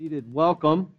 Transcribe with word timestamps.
Welcome. 0.00 0.92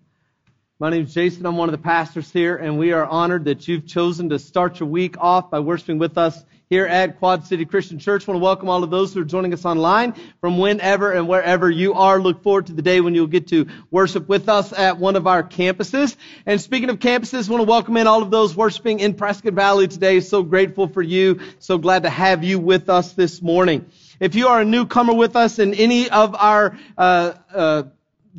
My 0.78 0.90
name 0.90 1.04
is 1.04 1.14
Jason. 1.14 1.46
I'm 1.46 1.56
one 1.56 1.70
of 1.70 1.72
the 1.72 1.82
pastors 1.82 2.30
here, 2.34 2.58
and 2.58 2.78
we 2.78 2.92
are 2.92 3.06
honored 3.06 3.46
that 3.46 3.66
you've 3.66 3.88
chosen 3.88 4.28
to 4.32 4.40
start 4.40 4.82
your 4.82 4.90
week 4.90 5.16
off 5.18 5.50
by 5.50 5.62
worshiping 5.62 6.00
with 6.00 6.18
us 6.18 6.44
here 6.70 6.86
at 6.86 7.18
Quad 7.18 7.46
City 7.46 7.64
Christian 7.64 7.98
Church. 7.98 8.28
I 8.28 8.32
want 8.32 8.42
to 8.42 8.44
welcome 8.44 8.68
all 8.68 8.84
of 8.84 8.90
those 8.90 9.14
who 9.14 9.22
are 9.22 9.26
joining 9.26 9.54
us 9.54 9.64
online 9.64 10.16
from 10.42 10.58
whenever 10.58 11.14
and 11.14 11.30
wherever 11.30 11.72
you 11.72 11.94
are. 11.94 12.20
Look 12.20 12.44
forward 12.44 12.68
to 12.68 12.74
the 12.74 12.82
day 12.82 13.00
when 13.00 13.16
you'll 13.16 13.28
get 13.28 13.48
to 13.48 13.68
worship 13.90 14.28
with 14.28 14.50
us 14.50 14.74
at 14.74 14.98
one 14.98 15.16
of 15.16 15.28
our 15.28 15.44
campuses. 15.44 16.18
And 16.46 16.60
speaking 16.60 16.90
of 16.90 17.00
campuses, 17.00 17.48
I 17.48 17.54
want 17.54 17.62
to 17.62 17.70
welcome 17.70 17.96
in 17.96 18.06
all 18.06 18.22
of 18.22 18.32
those 18.32 18.54
worshiping 18.54 19.00
in 19.00 19.14
Prescott 19.14 19.54
Valley 19.54 19.88
today. 19.88 20.20
So 20.20 20.44
grateful 20.44 20.90
for 20.90 21.02
you. 21.02 21.40
So 21.60 21.78
glad 21.78 22.04
to 22.04 22.10
have 22.10 22.44
you 22.44 22.60
with 22.60 22.90
us 22.90 23.14
this 23.14 23.42
morning. 23.42 23.86
If 24.20 24.36
you 24.36 24.50
are 24.50 24.60
a 24.60 24.66
newcomer 24.66 25.14
with 25.14 25.38
us 25.38 25.58
in 25.58 25.74
any 25.74 26.10
of 26.10 26.36
our 26.36 26.78
uh, 26.98 27.34
uh, 27.54 27.84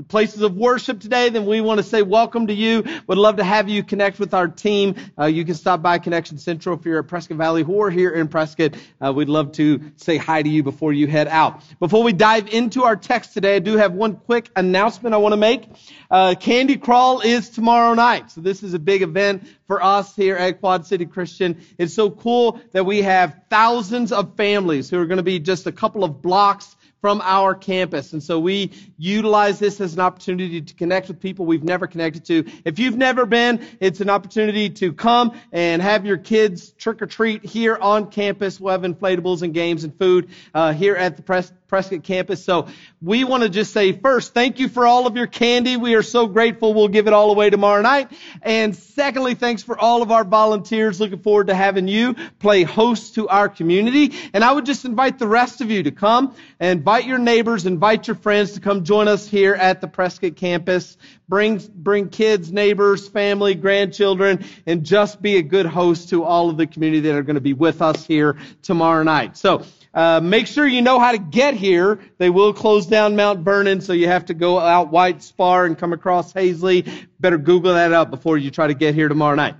the 0.01 0.06
places 0.06 0.41
of 0.41 0.56
worship 0.56 0.98
today, 0.98 1.29
then 1.29 1.45
we 1.45 1.61
want 1.61 1.77
to 1.77 1.84
say 1.84 2.01
welcome 2.01 2.47
to 2.47 2.55
you. 2.55 2.83
Would 3.06 3.19
love 3.19 3.37
to 3.37 3.45
have 3.45 3.69
you 3.69 3.83
connect 3.83 4.19
with 4.19 4.33
our 4.33 4.48
team. 4.48 4.95
Uh, 5.19 5.27
you 5.27 5.45
can 5.45 5.55
stop 5.55 5.83
by 5.83 5.98
Connection 5.98 6.39
Central 6.39 6.79
if 6.79 6.87
you're 6.87 7.01
at 7.01 7.06
Prescott 7.06 7.37
Valley 7.37 7.65
or 7.65 7.91
here 7.91 8.09
in 8.09 8.28
Prescott. 8.28 8.77
Uh, 8.98 9.12
we'd 9.12 9.28
love 9.28 9.53
to 9.53 9.93
say 9.97 10.17
hi 10.17 10.43
to 10.43 10.48
you 10.48 10.62
before 10.62 10.95
you 10.95 11.06
head 11.06 11.28
out. 11.28 11.62
Before 11.81 12.03
we 12.03 12.15
dive 12.15 12.48
into 12.48 12.84
our 12.84 12.97
text 12.97 13.34
today, 13.34 13.56
I 13.56 13.59
do 13.59 13.77
have 13.77 13.93
one 13.93 14.17
quick 14.17 14.51
announcement 14.56 15.15
I 15.15 15.19
want 15.19 15.34
to 15.34 15.37
make. 15.37 15.69
Uh, 16.11 16.34
Candy 16.34 16.78
Crawl 16.78 17.21
is 17.21 17.51
tomorrow 17.51 17.93
night. 17.93 18.31
So 18.31 18.41
this 18.41 18.62
is 18.62 18.73
a 18.73 18.78
big 18.78 19.03
event 19.03 19.47
for 19.66 19.84
us 19.84 20.16
here 20.16 20.37
at 20.37 20.60
Quad 20.60 20.87
City 20.87 21.05
Christian. 21.05 21.60
It's 21.77 21.93
so 21.93 22.10
cool 22.10 22.59
that 22.72 22.87
we 22.87 23.03
have 23.03 23.37
thousands 23.50 24.12
of 24.12 24.34
families 24.39 24.89
who 24.89 24.99
are 24.99 25.05
going 25.06 25.19
to 25.19 25.22
be 25.22 25.41
just 25.41 25.66
a 25.66 25.72
couple 25.72 26.05
of 26.05 26.22
blocks 26.22 26.75
from 27.00 27.21
our 27.22 27.55
campus. 27.55 28.12
And 28.12 28.22
so 28.22 28.38
we 28.38 28.72
utilize 28.99 29.59
this 29.59 29.81
as 29.81 29.94
an 29.94 30.00
opportunity 30.00 30.61
to 30.61 30.75
connect 30.75 31.09
with 31.09 31.21
people 31.21 31.47
we've 31.47 31.65
never 31.65 31.87
connected 31.87 32.25
to. 32.27 32.44
If 32.65 32.78
you've 32.78 32.97
never 32.97 33.27
been, 33.27 33.65
it's 33.81 34.00
an 34.00 34.11
opportunity 34.11 34.71
to 34.71 34.93
come 34.93 35.33
and 35.53 35.81
have 35.81 36.05
your 36.05 36.19
kids 36.19 36.72
trick 36.72 37.00
or 37.00 37.06
treat 37.06 37.44
here 37.44 37.77
on 37.77 38.10
campus. 38.10 38.60
We'll 38.60 38.72
have 38.72 38.83
inflatables 38.83 39.43
and 39.43 39.55
games 39.55 39.84
and 39.84 39.97
food 39.99 40.28
uh, 40.55 40.72
here 40.72 40.97
at 40.97 41.16
the 41.16 41.22
Pres- 41.22 41.53
Prescott 41.70 42.03
campus. 42.03 42.44
So 42.44 42.66
we 43.00 43.22
want 43.22 43.44
to 43.44 43.48
just 43.48 43.72
say 43.72 43.92
first, 43.92 44.34
thank 44.34 44.58
you 44.58 44.69
for 44.69 44.88
all 44.88 45.06
of 45.06 45.14
your 45.14 45.28
candy. 45.28 45.76
We 45.76 45.94
are 45.94 46.03
so 46.03 46.26
grateful. 46.26 46.75
We'll 46.75 46.88
give 46.88 47.06
it 47.06 47.12
all 47.12 47.31
away 47.31 47.48
tomorrow 47.48 47.81
night. 47.81 48.10
And 48.42 48.75
secondly, 48.75 49.36
thanks 49.36 49.62
for 49.62 49.78
all 49.78 50.03
of 50.03 50.10
our 50.10 50.25
volunteers. 50.25 51.00
Looking 51.00 51.20
forward 51.20 51.47
to 51.47 51.54
having 51.54 51.86
you 51.86 52.16
play 52.41 52.64
host 52.64 53.14
to 53.14 53.28
our 53.28 53.48
community. 53.48 54.12
And 54.34 54.42
I 54.42 54.50
would 54.50 54.66
just 54.66 54.84
invite 54.84 55.20
the 55.20 55.28
rest 55.28 55.60
of 55.60 55.70
you 55.70 55.84
to 55.84 55.92
come 55.92 56.34
and 56.59 56.80
invite 56.80 57.06
your 57.06 57.19
neighbors, 57.19 57.66
invite 57.66 58.09
your 58.09 58.16
friends 58.16 58.54
to 58.54 58.60
come 58.60 58.82
join 58.82 59.06
us 59.06 59.28
here 59.28 59.54
at 59.54 59.80
the 59.80 59.86
Prescott 59.86 60.34
campus. 60.34 60.97
Bring, 61.28 61.62
bring 61.72 62.09
kids, 62.09 62.50
neighbors, 62.50 63.09
family, 63.09 63.54
grandchildren, 63.54 64.44
and 64.66 64.84
just 64.84 65.22
be 65.22 65.36
a 65.36 65.42
good 65.42 65.66
host 65.66 66.09
to 66.09 66.25
all 66.25 66.50
of 66.50 66.56
the 66.56 66.66
community 66.66 67.03
that 67.03 67.14
are 67.14 67.22
going 67.22 67.36
to 67.36 67.41
be 67.41 67.53
with 67.53 67.80
us 67.80 68.04
here 68.04 68.36
tomorrow 68.62 69.04
night. 69.04 69.36
So, 69.36 69.62
uh, 69.93 70.21
make 70.23 70.47
sure 70.47 70.67
you 70.67 70.83
know 70.83 71.01
how 71.01 71.12
to 71.12 71.19
get 71.19 71.55
here. 71.55 72.01
They 72.19 72.31
will 72.31 72.53
close 72.53 72.87
down 72.87 73.17
Mount 73.17 73.41
Vernon, 73.41 73.81
so 73.81 73.93
you 73.93 74.06
have 74.06 74.27
to 74.27 74.34
go 74.34 74.59
out 74.59 74.91
White 74.91 75.23
Spar 75.23 75.67
and 75.67 75.77
come 75.77 75.93
across 75.93 76.33
Hazley. 76.33 76.89
Better 77.19 77.39
Google 77.39 77.75
that 77.75 77.93
up 77.93 78.11
before 78.11 78.39
you 78.39 78.51
try 78.51 78.69
to 78.69 78.75
get 78.75 78.95
here 78.95 79.09
tomorrow 79.09 79.34
night. 79.34 79.56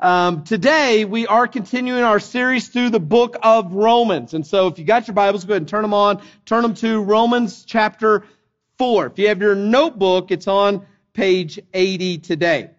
Um, 0.00 0.44
today 0.44 1.04
we 1.04 1.26
are 1.26 1.46
continuing 1.46 2.02
our 2.02 2.18
series 2.18 2.68
through 2.68 2.90
the 2.90 3.00
book 3.00 3.36
of 3.42 3.72
Romans, 3.72 4.34
and 4.34 4.46
so 4.46 4.66
if 4.66 4.78
you 4.78 4.84
got 4.84 5.06
your 5.06 5.14
Bibles, 5.14 5.44
go 5.44 5.52
ahead 5.52 5.62
and 5.62 5.68
turn 5.68 5.82
them 5.82 5.94
on. 5.94 6.22
Turn 6.46 6.62
them 6.62 6.74
to 6.74 7.02
Romans 7.02 7.64
chapter 7.64 8.24
four. 8.76 9.06
If 9.06 9.18
you 9.18 9.28
have 9.28 9.40
your 9.40 9.54
notebook, 9.54 10.30
it's 10.30 10.48
on 10.48 10.86
page 11.12 11.60
80 11.72 12.18
today. 12.18 12.70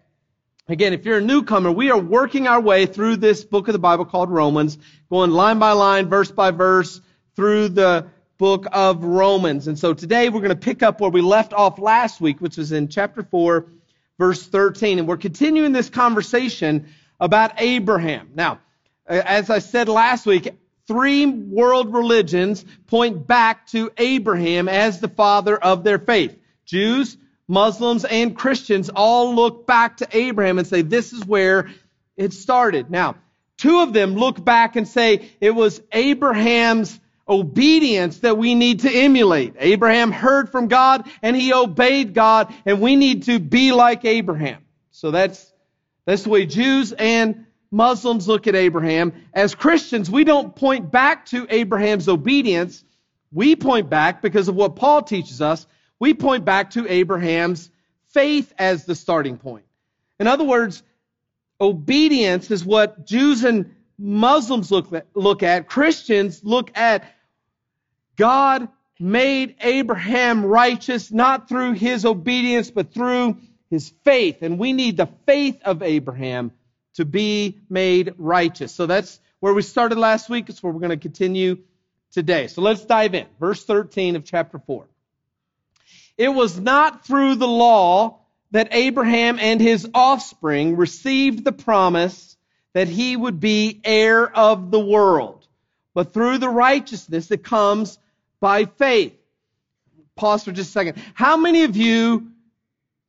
Again, 0.72 0.94
if 0.94 1.04
you're 1.04 1.18
a 1.18 1.20
newcomer, 1.20 1.70
we 1.70 1.90
are 1.90 1.98
working 1.98 2.46
our 2.48 2.58
way 2.58 2.86
through 2.86 3.16
this 3.16 3.44
book 3.44 3.68
of 3.68 3.74
the 3.74 3.78
Bible 3.78 4.06
called 4.06 4.30
Romans, 4.30 4.78
going 5.10 5.30
line 5.30 5.58
by 5.58 5.72
line, 5.72 6.08
verse 6.08 6.30
by 6.30 6.50
verse, 6.50 7.02
through 7.36 7.68
the 7.68 8.06
book 8.38 8.64
of 8.72 9.04
Romans. 9.04 9.68
And 9.68 9.78
so 9.78 9.92
today 9.92 10.30
we're 10.30 10.40
going 10.40 10.48
to 10.48 10.56
pick 10.56 10.82
up 10.82 10.98
where 10.98 11.10
we 11.10 11.20
left 11.20 11.52
off 11.52 11.78
last 11.78 12.22
week, 12.22 12.40
which 12.40 12.56
was 12.56 12.72
in 12.72 12.88
chapter 12.88 13.22
4, 13.22 13.66
verse 14.18 14.46
13. 14.46 14.98
And 14.98 15.06
we're 15.06 15.18
continuing 15.18 15.72
this 15.72 15.90
conversation 15.90 16.86
about 17.20 17.60
Abraham. 17.60 18.30
Now, 18.34 18.60
as 19.06 19.50
I 19.50 19.58
said 19.58 19.90
last 19.90 20.24
week, 20.24 20.54
three 20.88 21.26
world 21.26 21.92
religions 21.92 22.64
point 22.86 23.26
back 23.26 23.66
to 23.68 23.92
Abraham 23.98 24.70
as 24.70 25.00
the 25.00 25.08
father 25.08 25.54
of 25.54 25.84
their 25.84 25.98
faith. 25.98 26.34
Jews, 26.64 27.18
Muslims 27.52 28.06
and 28.06 28.34
Christians 28.34 28.88
all 28.88 29.34
look 29.34 29.66
back 29.66 29.98
to 29.98 30.08
Abraham 30.10 30.58
and 30.58 30.66
say, 30.66 30.80
this 30.80 31.12
is 31.12 31.22
where 31.22 31.68
it 32.16 32.32
started. 32.32 32.90
Now, 32.90 33.16
two 33.58 33.80
of 33.80 33.92
them 33.92 34.14
look 34.14 34.42
back 34.42 34.74
and 34.76 34.88
say 34.88 35.28
it 35.38 35.50
was 35.50 35.82
Abraham's 35.92 36.98
obedience 37.28 38.20
that 38.20 38.38
we 38.38 38.54
need 38.54 38.80
to 38.80 38.90
emulate. 38.90 39.54
Abraham 39.58 40.12
heard 40.12 40.50
from 40.50 40.68
God 40.68 41.06
and 41.20 41.36
he 41.36 41.52
obeyed 41.52 42.14
God 42.14 42.54
and 42.64 42.80
we 42.80 42.96
need 42.96 43.24
to 43.24 43.38
be 43.38 43.72
like 43.72 44.06
Abraham. 44.06 44.64
So 44.90 45.10
that's, 45.10 45.52
that's 46.06 46.22
the 46.22 46.30
way 46.30 46.46
Jews 46.46 46.92
and 46.92 47.44
Muslims 47.70 48.26
look 48.26 48.46
at 48.46 48.54
Abraham. 48.54 49.12
As 49.34 49.54
Christians, 49.54 50.10
we 50.10 50.24
don't 50.24 50.56
point 50.56 50.90
back 50.90 51.26
to 51.26 51.46
Abraham's 51.50 52.08
obedience. 52.08 52.82
We 53.30 53.56
point 53.56 53.90
back 53.90 54.22
because 54.22 54.48
of 54.48 54.54
what 54.54 54.76
Paul 54.76 55.02
teaches 55.02 55.42
us 55.42 55.66
we 56.02 56.14
point 56.14 56.44
back 56.44 56.70
to 56.70 56.88
Abraham's 56.88 57.70
faith 58.08 58.52
as 58.58 58.84
the 58.84 58.96
starting 58.96 59.38
point. 59.38 59.64
In 60.18 60.26
other 60.26 60.42
words, 60.42 60.82
obedience 61.60 62.50
is 62.50 62.64
what 62.64 63.06
Jews 63.06 63.44
and 63.44 63.76
Muslims 63.96 64.72
look 64.72 64.92
at, 64.92 65.06
look 65.14 65.44
at. 65.44 65.68
Christians 65.68 66.42
look 66.42 66.76
at 66.76 67.04
God 68.16 68.66
made 68.98 69.54
Abraham 69.60 70.44
righteous 70.44 71.12
not 71.12 71.48
through 71.48 71.74
his 71.74 72.04
obedience, 72.04 72.72
but 72.72 72.92
through 72.92 73.36
his 73.70 73.92
faith. 74.02 74.42
And 74.42 74.58
we 74.58 74.72
need 74.72 74.96
the 74.96 75.08
faith 75.24 75.62
of 75.64 75.84
Abraham 75.84 76.50
to 76.94 77.04
be 77.04 77.60
made 77.70 78.14
righteous. 78.18 78.74
So 78.74 78.86
that's 78.86 79.20
where 79.38 79.54
we 79.54 79.62
started 79.62 79.98
last 79.98 80.28
week. 80.28 80.48
It's 80.48 80.64
where 80.64 80.72
we're 80.72 80.80
going 80.80 80.90
to 80.90 80.96
continue 80.96 81.58
today. 82.10 82.48
So 82.48 82.60
let's 82.60 82.84
dive 82.84 83.14
in. 83.14 83.28
Verse 83.38 83.64
13 83.64 84.16
of 84.16 84.24
chapter 84.24 84.58
4. 84.58 84.88
It 86.22 86.32
was 86.32 86.56
not 86.56 87.04
through 87.04 87.34
the 87.34 87.48
law 87.48 88.20
that 88.52 88.68
Abraham 88.70 89.40
and 89.40 89.60
his 89.60 89.88
offspring 89.92 90.76
received 90.76 91.42
the 91.42 91.50
promise 91.50 92.36
that 92.74 92.86
he 92.86 93.16
would 93.16 93.40
be 93.40 93.80
heir 93.82 94.30
of 94.30 94.70
the 94.70 94.78
world, 94.78 95.44
but 95.94 96.14
through 96.14 96.38
the 96.38 96.48
righteousness 96.48 97.26
that 97.26 97.42
comes 97.42 97.98
by 98.38 98.66
faith. 98.66 99.14
pause 100.14 100.44
for 100.44 100.52
just 100.52 100.68
a 100.68 100.72
second. 100.72 101.02
How 101.14 101.36
many 101.36 101.64
of 101.64 101.76
you, 101.76 102.30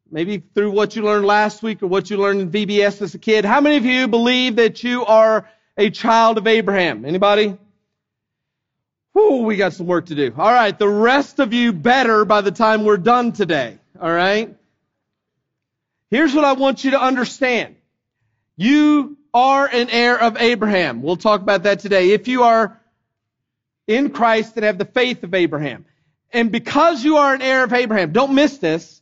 maybe 0.10 0.42
through 0.56 0.72
what 0.72 0.96
you 0.96 1.04
learned 1.04 1.28
last 1.28 1.62
week 1.62 1.84
or 1.84 1.88
what 1.88 2.10
you 2.10 2.18
learned 2.18 2.42
in 2.42 2.50
VBS 2.50 3.00
as 3.04 3.14
a 3.14 3.20
kid, 3.20 3.46
how 3.46 3.62
many 3.62 3.78
of 3.78 3.86
you 3.86 4.08
believe 4.08 4.56
that 4.56 4.84
you 4.84 5.06
are 5.06 5.48
a 5.78 5.92
child 5.92 6.40
of 6.40 6.48
Abraham? 6.48 7.06
Anybody? 7.06 7.60
Whew, 9.14 9.44
we 9.44 9.56
got 9.56 9.74
some 9.74 9.88
work 9.88 10.08
to 10.08 10.16
do. 10.16 10.34
All 10.38 10.52
right, 10.52 10.78
the 10.78 10.90
rest 10.90 11.40
of 11.40 11.54
you 11.54 11.72
better 11.72 12.26
by 12.26 12.42
the 12.42 12.52
time 12.52 12.84
we're 12.84 12.98
done 12.98 13.32
today. 13.32 13.78
All 14.00 14.12
right? 14.12 14.56
Here's 16.10 16.34
what 16.34 16.46
I 16.46 16.54
want 16.54 16.84
you 16.84 16.92
to 16.92 17.02
understand. 17.02 17.76
You 18.58 19.18
are 19.34 19.68
an 19.68 19.90
heir 19.90 20.20
of 20.20 20.38
Abraham. 20.38 21.02
We'll 21.02 21.18
talk 21.18 21.42
about 21.42 21.64
that 21.64 21.80
today. 21.80 22.12
If 22.12 22.28
you 22.28 22.44
are 22.44 22.80
in 23.88 24.10
Christ 24.10 24.54
and 24.56 24.66
have 24.66 24.78
the 24.78 24.86
faith 24.86 25.24
of 25.24 25.34
Abraham. 25.34 25.86
And 26.32 26.52
because 26.52 27.04
you 27.04 27.18
are 27.18 27.34
an 27.34 27.42
heir 27.42 27.64
of 27.64 27.74
Abraham, 27.74 28.12
don't 28.12 28.34
miss 28.34 28.58
this. 28.58 29.02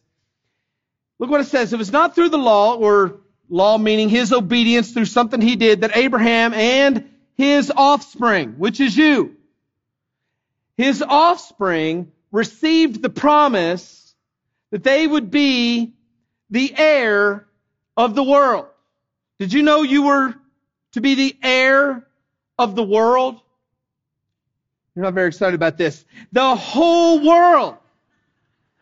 Look 1.19 1.29
what 1.29 1.41
it 1.41 1.47
says. 1.47 1.71
It 1.71 1.77
was 1.77 1.91
not 1.91 2.15
through 2.15 2.29
the 2.29 2.37
law, 2.37 2.75
or 2.75 3.19
law 3.49 3.77
meaning 3.77 4.09
his 4.09 4.33
obedience 4.33 4.91
through 4.91 5.05
something 5.05 5.39
he 5.39 5.55
did, 5.55 5.81
that 5.81 5.95
Abraham 5.95 6.53
and 6.53 7.09
his 7.37 7.71
offspring, 7.75 8.55
which 8.57 8.79
is 8.79 8.97
you, 8.97 9.35
his 10.81 11.03
offspring 11.07 12.11
received 12.31 13.01
the 13.01 13.09
promise 13.09 14.15
that 14.71 14.83
they 14.83 15.05
would 15.05 15.29
be 15.29 15.93
the 16.49 16.73
heir 16.75 17.45
of 17.95 18.15
the 18.15 18.23
world. 18.23 18.65
Did 19.37 19.53
you 19.53 19.61
know 19.61 19.83
you 19.83 20.03
were 20.03 20.33
to 20.93 21.01
be 21.01 21.13
the 21.13 21.37
heir 21.43 22.07
of 22.57 22.75
the 22.75 22.83
world? 22.83 23.39
You're 24.95 25.03
not 25.03 25.13
very 25.13 25.27
excited 25.27 25.53
about 25.53 25.77
this. 25.77 26.03
The 26.31 26.55
whole 26.55 27.25
world, 27.25 27.77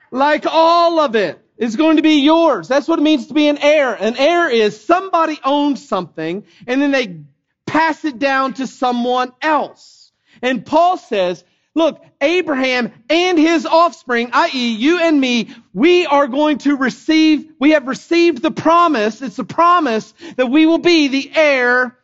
like 0.10 0.46
all 0.48 1.00
of 1.00 1.16
it, 1.16 1.40
is 1.58 1.76
going 1.76 1.98
to 1.98 2.02
be 2.02 2.22
yours. 2.22 2.70
That's 2.70 2.88
what 2.88 3.00
it 3.00 3.04
means 3.04 3.28
to 3.28 3.34
be 3.34 3.50
an 3.50 3.58
heir. 3.58 3.94
An 3.94 4.16
heir 4.16 4.50
is 4.50 4.80
somebody 4.80 5.38
owns 5.44 5.86
something 5.86 6.46
and 6.66 6.82
then 6.82 6.92
they 6.92 7.18
pass 7.66 8.06
it 8.06 8.18
down 8.18 8.54
to 8.54 8.68
someone 8.68 9.34
else. 9.42 10.12
And 10.42 10.66
Paul 10.66 10.98
says, 10.98 11.44
look, 11.80 12.06
Abraham 12.22 12.92
and 13.10 13.40
his 13.40 13.66
offspring, 13.66 14.30
i.e. 14.34 14.76
you 14.76 15.00
and 15.02 15.20
me, 15.20 15.56
we 15.74 16.06
are 16.06 16.28
going 16.28 16.60
to 16.60 16.76
receive, 16.76 17.52
we 17.60 17.72
have 17.72 17.88
received 17.88 18.44
the 18.44 18.52
promise, 18.52 19.24
it's 19.24 19.40
a 19.40 19.44
promise 19.44 20.14
that 20.38 20.48
we 20.48 20.68
will 20.68 20.78
be 20.78 21.08
the 21.08 21.32
heir 21.34 21.98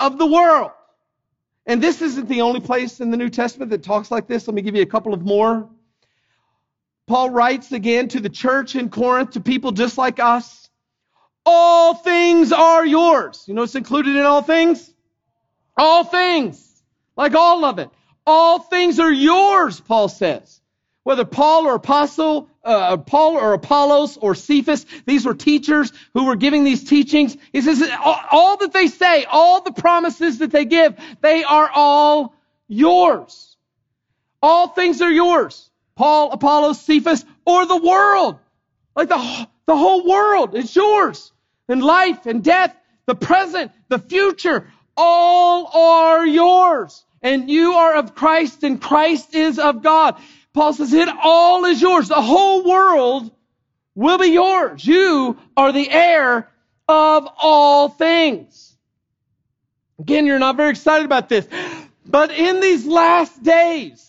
of 0.00 0.18
the 0.18 0.26
world. 0.26 0.72
And 1.64 1.80
this 1.80 2.02
isn't 2.02 2.28
the 2.28 2.40
only 2.40 2.60
place 2.60 3.00
in 3.00 3.12
the 3.12 3.16
New 3.16 3.28
Testament 3.28 3.70
that 3.70 3.84
talks 3.84 4.10
like 4.10 4.26
this. 4.26 4.48
Let 4.48 4.54
me 4.54 4.62
give 4.62 4.74
you 4.74 4.82
a 4.82 4.86
couple 4.86 5.14
of 5.14 5.22
more. 5.22 5.68
Paul 7.06 7.30
writes 7.30 7.70
again 7.70 8.08
to 8.08 8.20
the 8.20 8.28
church 8.28 8.74
in 8.74 8.88
Corinth, 8.88 9.32
to 9.32 9.40
people 9.40 9.70
just 9.70 9.96
like 9.96 10.18
us. 10.18 10.70
All 11.44 11.94
things 11.94 12.52
are 12.52 12.84
yours. 12.84 13.44
You 13.46 13.54
know 13.54 13.62
what's 13.62 13.74
included 13.74 14.16
in 14.16 14.22
all 14.22 14.42
things? 14.42 14.92
All 15.76 16.04
things. 16.04 16.82
Like 17.16 17.34
all 17.34 17.64
of 17.64 17.78
it. 17.78 17.90
All 18.26 18.60
things 18.60 19.00
are 19.00 19.12
yours, 19.12 19.80
Paul 19.80 20.08
says. 20.08 20.60
Whether 21.04 21.24
Paul 21.24 21.66
or 21.66 21.74
Apostle, 21.74 22.48
uh, 22.62 22.96
Paul 22.98 23.36
or 23.36 23.54
Apollos 23.54 24.16
or 24.16 24.36
Cephas, 24.36 24.86
these 25.04 25.26
were 25.26 25.34
teachers 25.34 25.92
who 26.14 26.26
were 26.26 26.36
giving 26.36 26.62
these 26.62 26.84
teachings. 26.84 27.36
He 27.52 27.60
says 27.60 27.82
all, 28.00 28.56
that 28.58 28.72
they 28.72 28.86
say, 28.86 29.24
all 29.24 29.62
the 29.62 29.72
promises 29.72 30.38
that 30.38 30.52
they 30.52 30.64
give, 30.64 30.94
they 31.20 31.42
are 31.42 31.68
all 31.74 32.34
yours. 32.68 33.56
All 34.40 34.68
things 34.68 35.02
are 35.02 35.10
yours. 35.10 35.70
Paul, 35.96 36.30
Apollos, 36.32 36.80
Cephas, 36.80 37.24
or 37.44 37.66
the 37.66 37.76
world. 37.76 38.38
Like 38.94 39.08
the, 39.08 39.48
the 39.66 39.76
whole 39.76 40.06
world 40.06 40.54
is 40.54 40.74
yours. 40.74 41.32
And 41.68 41.82
life 41.82 42.26
and 42.26 42.44
death, 42.44 42.76
the 43.06 43.14
present, 43.16 43.72
the 43.88 43.98
future, 43.98 44.70
all 44.96 45.66
are 45.66 46.26
yours. 46.26 47.04
And 47.22 47.48
you 47.48 47.74
are 47.74 47.94
of 47.94 48.14
Christ 48.14 48.64
and 48.64 48.80
Christ 48.80 49.34
is 49.34 49.58
of 49.58 49.82
God. 49.82 50.16
Paul 50.52 50.72
says 50.72 50.92
it 50.92 51.08
all 51.08 51.64
is 51.64 51.80
yours. 51.80 52.08
The 52.08 52.14
whole 52.14 52.64
world 52.64 53.30
will 53.94 54.18
be 54.18 54.28
yours. 54.28 54.84
You 54.84 55.38
are 55.56 55.72
the 55.72 55.88
heir 55.88 56.48
of 56.88 57.28
all 57.40 57.88
things. 57.88 58.76
Again, 59.98 60.26
you're 60.26 60.38
not 60.38 60.56
very 60.56 60.70
excited 60.70 61.04
about 61.04 61.28
this. 61.28 61.46
But 62.04 62.32
in 62.32 62.60
these 62.60 62.86
last 62.86 63.42
days, 63.42 64.08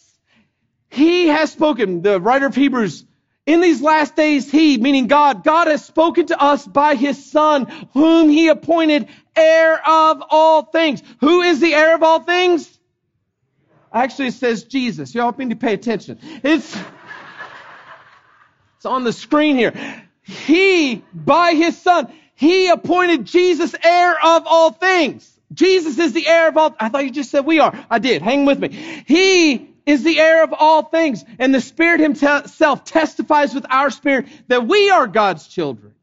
he 0.89 1.27
has 1.27 1.51
spoken, 1.51 2.01
the 2.01 2.19
writer 2.19 2.47
of 2.47 2.55
Hebrews, 2.55 3.05
in 3.45 3.59
these 3.59 3.81
last 3.81 4.15
days, 4.15 4.49
he, 4.49 4.77
meaning 4.77 5.07
God, 5.07 5.43
God 5.43 5.67
has 5.67 5.83
spoken 5.83 6.27
to 6.27 6.41
us 6.41 6.65
by 6.65 6.95
his 6.95 7.25
son, 7.25 7.65
whom 7.93 8.29
he 8.29 8.47
appointed 8.47 9.09
heir 9.35 9.75
of 9.87 10.23
all 10.29 10.63
things. 10.63 11.03
Who 11.19 11.41
is 11.41 11.59
the 11.59 11.73
heir 11.73 11.95
of 11.95 12.03
all 12.03 12.21
things? 12.21 12.79
Actually, 13.93 14.29
it 14.29 14.33
says 14.33 14.63
Jesus. 14.63 15.13
Y'all 15.13 15.33
need 15.37 15.51
to 15.51 15.55
pay 15.55 15.73
attention. 15.73 16.17
It's, 16.43 16.75
it's 18.77 18.85
on 18.85 19.03
the 19.03 19.13
screen 19.13 19.55
here. 19.55 19.73
He, 20.23 21.03
by 21.13 21.53
his 21.53 21.79
son, 21.79 22.11
he 22.33 22.69
appointed 22.69 23.25
Jesus 23.25 23.75
heir 23.83 24.13
of 24.13 24.47
all 24.47 24.71
things. 24.71 25.29
Jesus 25.53 25.99
is 25.99 26.13
the 26.13 26.27
heir 26.27 26.47
of 26.47 26.57
all. 26.57 26.75
I 26.79 26.89
thought 26.89 27.05
you 27.05 27.11
just 27.11 27.29
said 27.29 27.45
we 27.45 27.59
are. 27.59 27.77
I 27.89 27.99
did. 27.99 28.23
Hang 28.23 28.45
with 28.45 28.57
me. 28.57 28.69
He 29.05 29.69
is 29.85 30.03
the 30.03 30.19
heir 30.19 30.43
of 30.43 30.53
all 30.57 30.81
things. 30.83 31.23
And 31.37 31.53
the 31.53 31.61
Spirit 31.61 31.99
himself 31.99 32.85
testifies 32.85 33.53
with 33.53 33.67
our 33.69 33.91
spirit 33.91 34.25
that 34.47 34.67
we 34.67 34.89
are 34.89 35.05
God's 35.05 35.47
children. 35.47 35.93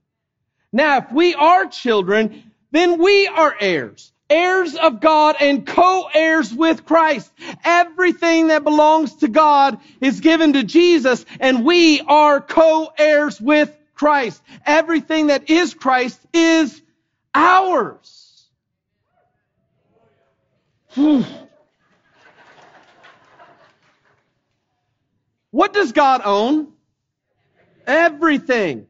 Now, 0.73 0.99
if 0.99 1.11
we 1.11 1.35
are 1.35 1.67
children, 1.67 2.53
then 2.71 3.03
we 3.03 3.27
are 3.27 3.57
heirs 3.59 4.13
heirs 4.31 4.77
of 4.77 5.01
God 5.01 5.37
and 5.41 5.67
co-heirs 5.67 6.55
with 6.55 6.87
Christ. 6.87 7.31
Everything 7.65 8.49
that 8.49 8.65
belongs 8.65 9.17
to 9.17 9.29
God 9.29 9.79
is 10.01 10.21
given 10.21 10.53
to 10.55 10.63
Jesus 10.63 11.27
and 11.41 11.65
we 11.65 12.01
are 12.01 12.41
co-heirs 12.41 13.41
with 13.41 13.77
Christ. 13.95 14.41
Everything 14.65 15.27
that 15.27 15.51
is 15.51 15.75
Christ 15.75 16.19
is 16.33 16.81
ours. 17.35 18.47
What 25.51 25.73
does 25.73 25.93
God 25.93 26.23
own? 26.25 26.69
Everything. 27.87 28.87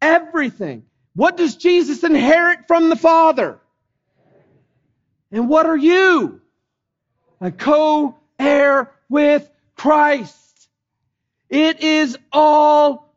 Everything. 0.00 0.84
What 1.14 1.36
does 1.36 1.56
Jesus 1.56 2.04
inherit 2.04 2.66
from 2.68 2.88
the 2.90 2.96
Father? 2.96 3.58
And 5.32 5.48
what 5.48 5.64
are 5.64 5.76
you? 5.76 6.42
A 7.40 7.50
co-heir 7.50 8.92
with 9.08 9.50
Christ. 9.74 10.68
It 11.48 11.82
is 11.82 12.16
all 12.30 13.14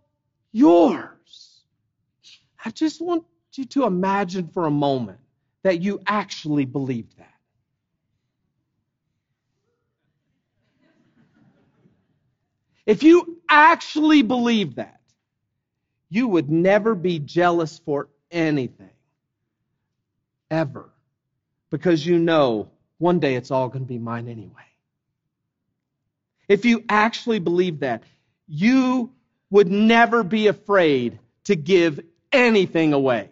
yours. 0.51 1.61
I 2.63 2.71
just 2.71 3.01
want 3.01 3.25
you 3.53 3.65
to 3.65 3.85
imagine 3.85 4.47
for 4.47 4.65
a 4.65 4.71
moment 4.71 5.19
that 5.63 5.81
you 5.81 6.01
actually 6.07 6.65
believed 6.65 7.17
that. 7.17 7.31
If 12.85 13.03
you 13.03 13.41
actually 13.49 14.21
believe 14.21 14.75
that, 14.75 15.01
you 16.09 16.27
would 16.27 16.49
never 16.49 16.95
be 16.95 17.19
jealous 17.19 17.79
for 17.79 18.09
anything. 18.31 18.91
Ever 20.51 20.94
because 21.75 22.05
you 22.05 22.17
know 22.17 22.69
one 22.99 23.19
day 23.19 23.35
it's 23.35 23.51
all 23.51 23.67
going 23.67 23.83
to 23.83 23.87
be 23.87 23.99
mine 23.99 24.29
anyway. 24.29 24.63
If 26.47 26.63
you 26.63 26.85
actually 26.87 27.39
believe 27.39 27.81
that, 27.81 28.03
you 28.47 29.11
would 29.49 29.69
never 29.69 30.23
be 30.23 30.47
afraid 30.47 31.19
to 31.43 31.57
give 31.57 31.99
anything 32.31 32.93
away. 32.93 33.29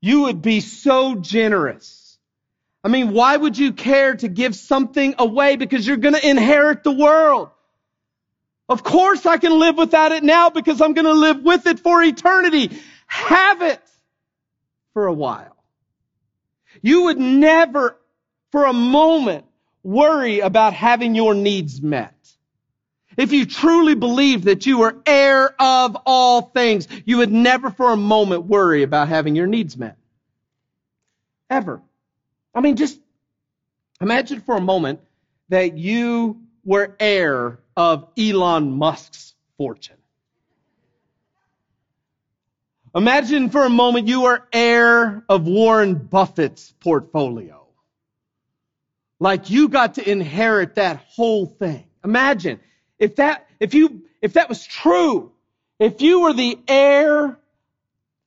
You 0.00 0.22
would 0.22 0.40
be 0.40 0.60
so 0.60 1.16
generous. 1.16 2.16
I 2.82 2.88
mean, 2.88 3.12
why 3.12 3.36
would 3.36 3.58
you 3.58 3.74
care 3.74 4.14
to 4.14 4.26
give 4.26 4.56
something 4.56 5.16
away? 5.18 5.56
Because 5.56 5.86
you're 5.86 5.98
going 5.98 6.14
to 6.14 6.26
inherit 6.26 6.82
the 6.82 6.92
world. 6.92 7.50
Of 8.70 8.82
course 8.82 9.26
I 9.26 9.36
can 9.36 9.58
live 9.60 9.76
without 9.76 10.12
it 10.12 10.22
now 10.22 10.48
because 10.48 10.80
I'm 10.80 10.94
going 10.94 11.04
to 11.04 11.12
live 11.12 11.42
with 11.42 11.66
it 11.66 11.80
for 11.80 12.02
eternity. 12.02 12.70
Have 13.06 13.60
it 13.60 13.82
for 14.94 15.06
a 15.06 15.12
while. 15.12 15.51
You 16.82 17.04
would 17.04 17.18
never 17.18 17.96
for 18.50 18.66
a 18.66 18.72
moment 18.72 19.46
worry 19.82 20.40
about 20.40 20.74
having 20.74 21.14
your 21.14 21.34
needs 21.34 21.80
met. 21.80 22.14
If 23.16 23.32
you 23.32 23.46
truly 23.46 23.94
believed 23.94 24.44
that 24.44 24.66
you 24.66 24.78
were 24.78 25.00
heir 25.04 25.54
of 25.60 25.96
all 26.06 26.42
things, 26.42 26.88
you 27.04 27.18
would 27.18 27.32
never 27.32 27.70
for 27.70 27.92
a 27.92 27.96
moment 27.96 28.44
worry 28.44 28.82
about 28.82 29.08
having 29.08 29.36
your 29.36 29.46
needs 29.46 29.76
met. 29.76 29.96
Ever. 31.50 31.82
I 32.54 32.60
mean, 32.60 32.76
just 32.76 32.98
imagine 34.00 34.40
for 34.40 34.56
a 34.56 34.60
moment 34.60 35.00
that 35.50 35.76
you 35.76 36.40
were 36.64 36.96
heir 36.98 37.58
of 37.76 38.08
Elon 38.18 38.72
Musk's 38.72 39.34
fortune. 39.58 39.96
Imagine 42.94 43.48
for 43.48 43.64
a 43.64 43.70
moment 43.70 44.06
you 44.06 44.26
are 44.26 44.46
heir 44.52 45.24
of 45.28 45.46
Warren 45.46 45.94
Buffett's 45.94 46.72
portfolio. 46.80 47.66
Like 49.18 49.48
you 49.48 49.68
got 49.68 49.94
to 49.94 50.10
inherit 50.10 50.74
that 50.74 50.98
whole 51.08 51.46
thing. 51.46 51.86
Imagine 52.04 52.60
if 52.98 53.16
that, 53.16 53.46
if 53.60 53.72
you, 53.72 54.02
if 54.20 54.34
that 54.34 54.48
was 54.48 54.66
true, 54.66 55.32
if 55.78 56.02
you 56.02 56.20
were 56.20 56.34
the 56.34 56.58
heir 56.68 57.38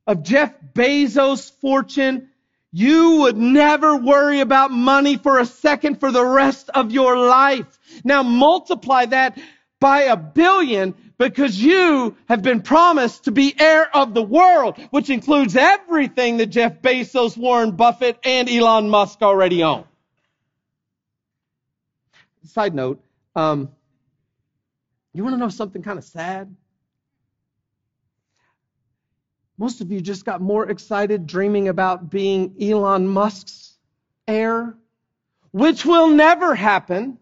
of 0.07 0.23
Jeff 0.23 0.53
Bezos' 0.73 1.51
fortune, 1.61 2.29
you 2.71 3.21
would 3.21 3.37
never 3.37 3.95
worry 3.95 4.39
about 4.39 4.71
money 4.71 5.15
for 5.17 5.39
a 5.39 5.45
second 5.45 5.99
for 5.99 6.11
the 6.11 6.25
rest 6.25 6.69
of 6.69 6.91
your 6.91 7.17
life. 7.17 7.79
Now 8.03 8.23
multiply 8.23 9.05
that 9.05 9.37
by 9.79 10.03
a 10.03 10.17
billion 10.17 10.95
because 11.17 11.57
you 11.57 12.15
have 12.27 12.41
been 12.41 12.61
promised 12.61 13.25
to 13.25 13.31
be 13.31 13.55
heir 13.57 13.95
of 13.95 14.13
the 14.13 14.23
world, 14.23 14.77
which 14.89 15.09
includes 15.09 15.55
everything 15.55 16.37
that 16.37 16.47
Jeff 16.47 16.81
Bezos, 16.81 17.37
Warren 17.37 17.71
Buffett, 17.71 18.17
and 18.23 18.49
Elon 18.49 18.89
Musk 18.89 19.21
already 19.21 19.63
own. 19.63 19.85
Side 22.45 22.75
note, 22.75 23.03
um, 23.35 23.69
you 25.13 25.23
want 25.23 25.33
to 25.33 25.39
know 25.39 25.49
something 25.49 25.81
kind 25.81 25.97
of 25.97 26.03
sad? 26.03 26.55
Most 29.57 29.79
of 29.79 29.91
you 29.91 30.01
just 30.01 30.25
got 30.25 30.41
more 30.41 30.69
excited 30.69 31.27
dreaming 31.27 31.69
about 31.69 32.09
being 32.09 32.55
Elon 32.61 33.07
Musk's 33.07 33.73
heir, 34.27 34.75
which 35.51 35.85
will 35.85 36.09
never 36.09 36.53
happen. 36.53 37.17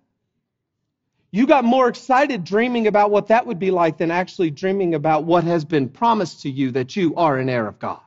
You 1.36 1.48
got 1.48 1.66
more 1.66 1.88
excited 1.88 2.44
dreaming 2.44 2.86
about 2.86 3.10
what 3.10 3.30
that 3.30 3.48
would 3.48 3.58
be 3.58 3.72
like 3.72 3.98
than 3.98 4.12
actually 4.12 4.52
dreaming 4.52 4.94
about 4.94 5.24
what 5.24 5.44
has 5.46 5.66
been 5.66 5.90
promised 5.90 6.44
to 6.44 6.50
you 6.50 6.70
that 6.74 6.96
you 6.96 7.16
are 7.16 7.40
an 7.40 7.50
heir 7.50 7.66
of 7.66 7.80
God. 7.80 8.02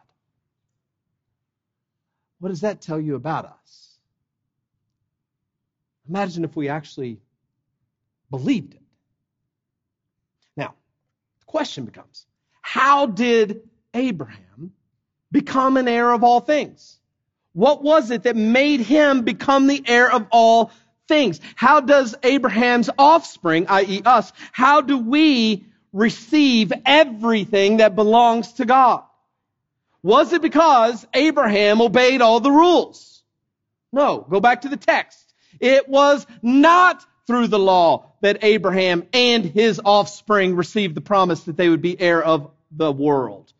What 2.38 2.50
does 2.50 2.60
that 2.60 2.80
tell 2.80 3.00
you 3.00 3.16
about 3.16 3.46
us? 3.46 3.96
Imagine 6.08 6.44
if 6.44 6.54
we 6.54 6.68
actually 6.68 7.18
believed 8.30 8.74
it. 8.74 8.82
Now, 10.56 10.74
the 11.40 11.46
question 11.46 11.84
becomes 11.84 12.26
how 12.62 13.06
did 13.06 13.68
Abraham 13.92 14.72
become 15.32 15.76
an 15.78 15.88
heir 15.88 16.12
of 16.12 16.22
all 16.22 16.38
things? 16.38 17.00
What 17.54 17.82
was 17.82 18.12
it 18.12 18.22
that 18.22 18.36
made 18.36 18.78
him 18.78 19.22
become 19.22 19.66
the 19.66 19.82
heir 19.84 20.12
of 20.12 20.28
all 20.30 20.70
things? 21.08 21.40
How 21.54 21.80
does 21.80 22.14
Abraham's 22.22 22.90
offspring, 22.98 23.66
i.e. 23.68 24.02
us, 24.04 24.32
how 24.52 24.80
do 24.80 24.98
we 24.98 25.64
receive 25.92 26.72
everything 26.84 27.78
that 27.78 27.96
belongs 27.96 28.54
to 28.54 28.64
God? 28.64 29.02
Was 30.02 30.32
it 30.32 30.42
because 30.42 31.06
Abraham 31.14 31.80
obeyed 31.80 32.22
all 32.22 32.40
the 32.40 32.50
rules? 32.50 33.22
No. 33.92 34.26
Go 34.28 34.40
back 34.40 34.62
to 34.62 34.68
the 34.68 34.76
text. 34.76 35.34
It 35.58 35.88
was 35.88 36.26
not 36.42 37.04
through 37.26 37.48
the 37.48 37.58
law 37.58 38.12
that 38.20 38.38
Abraham 38.42 39.06
and 39.12 39.44
his 39.44 39.80
offspring 39.84 40.54
received 40.54 40.94
the 40.94 41.00
promise 41.00 41.44
that 41.44 41.56
they 41.56 41.68
would 41.68 41.82
be 41.82 42.00
heir 42.00 42.22
of 42.22 42.50
the 42.70 42.92
world 42.92 43.52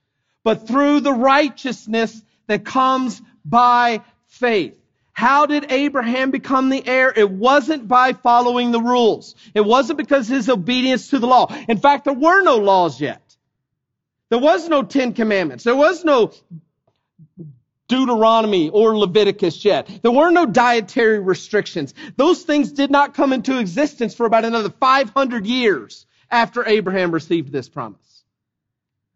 but 0.46 0.68
through 0.68 1.00
the 1.00 1.12
righteousness 1.12 2.22
that 2.46 2.64
comes 2.64 3.20
by 3.44 4.00
faith. 4.28 4.78
How 5.16 5.46
did 5.46 5.72
Abraham 5.72 6.30
become 6.30 6.68
the 6.68 6.86
heir? 6.86 7.10
It 7.16 7.30
wasn't 7.30 7.88
by 7.88 8.12
following 8.12 8.70
the 8.70 8.82
rules. 8.82 9.34
It 9.54 9.62
wasn't 9.62 9.96
because 9.96 10.28
his 10.28 10.50
obedience 10.50 11.08
to 11.08 11.18
the 11.18 11.26
law. 11.26 11.46
In 11.70 11.78
fact, 11.78 12.04
there 12.04 12.12
were 12.12 12.42
no 12.42 12.58
laws 12.58 13.00
yet. 13.00 13.22
There 14.28 14.38
was 14.38 14.68
no 14.68 14.82
Ten 14.82 15.14
Commandments. 15.14 15.64
There 15.64 15.74
was 15.74 16.04
no 16.04 16.32
Deuteronomy 17.88 18.68
or 18.68 18.98
Leviticus 18.98 19.64
yet. 19.64 19.88
There 20.02 20.12
were 20.12 20.30
no 20.30 20.44
dietary 20.44 21.18
restrictions. 21.18 21.94
Those 22.18 22.42
things 22.42 22.72
did 22.72 22.90
not 22.90 23.14
come 23.14 23.32
into 23.32 23.58
existence 23.58 24.14
for 24.14 24.26
about 24.26 24.44
another 24.44 24.68
500 24.68 25.46
years 25.46 26.04
after 26.30 26.68
Abraham 26.68 27.10
received 27.10 27.50
this 27.50 27.70
promise. 27.70 28.22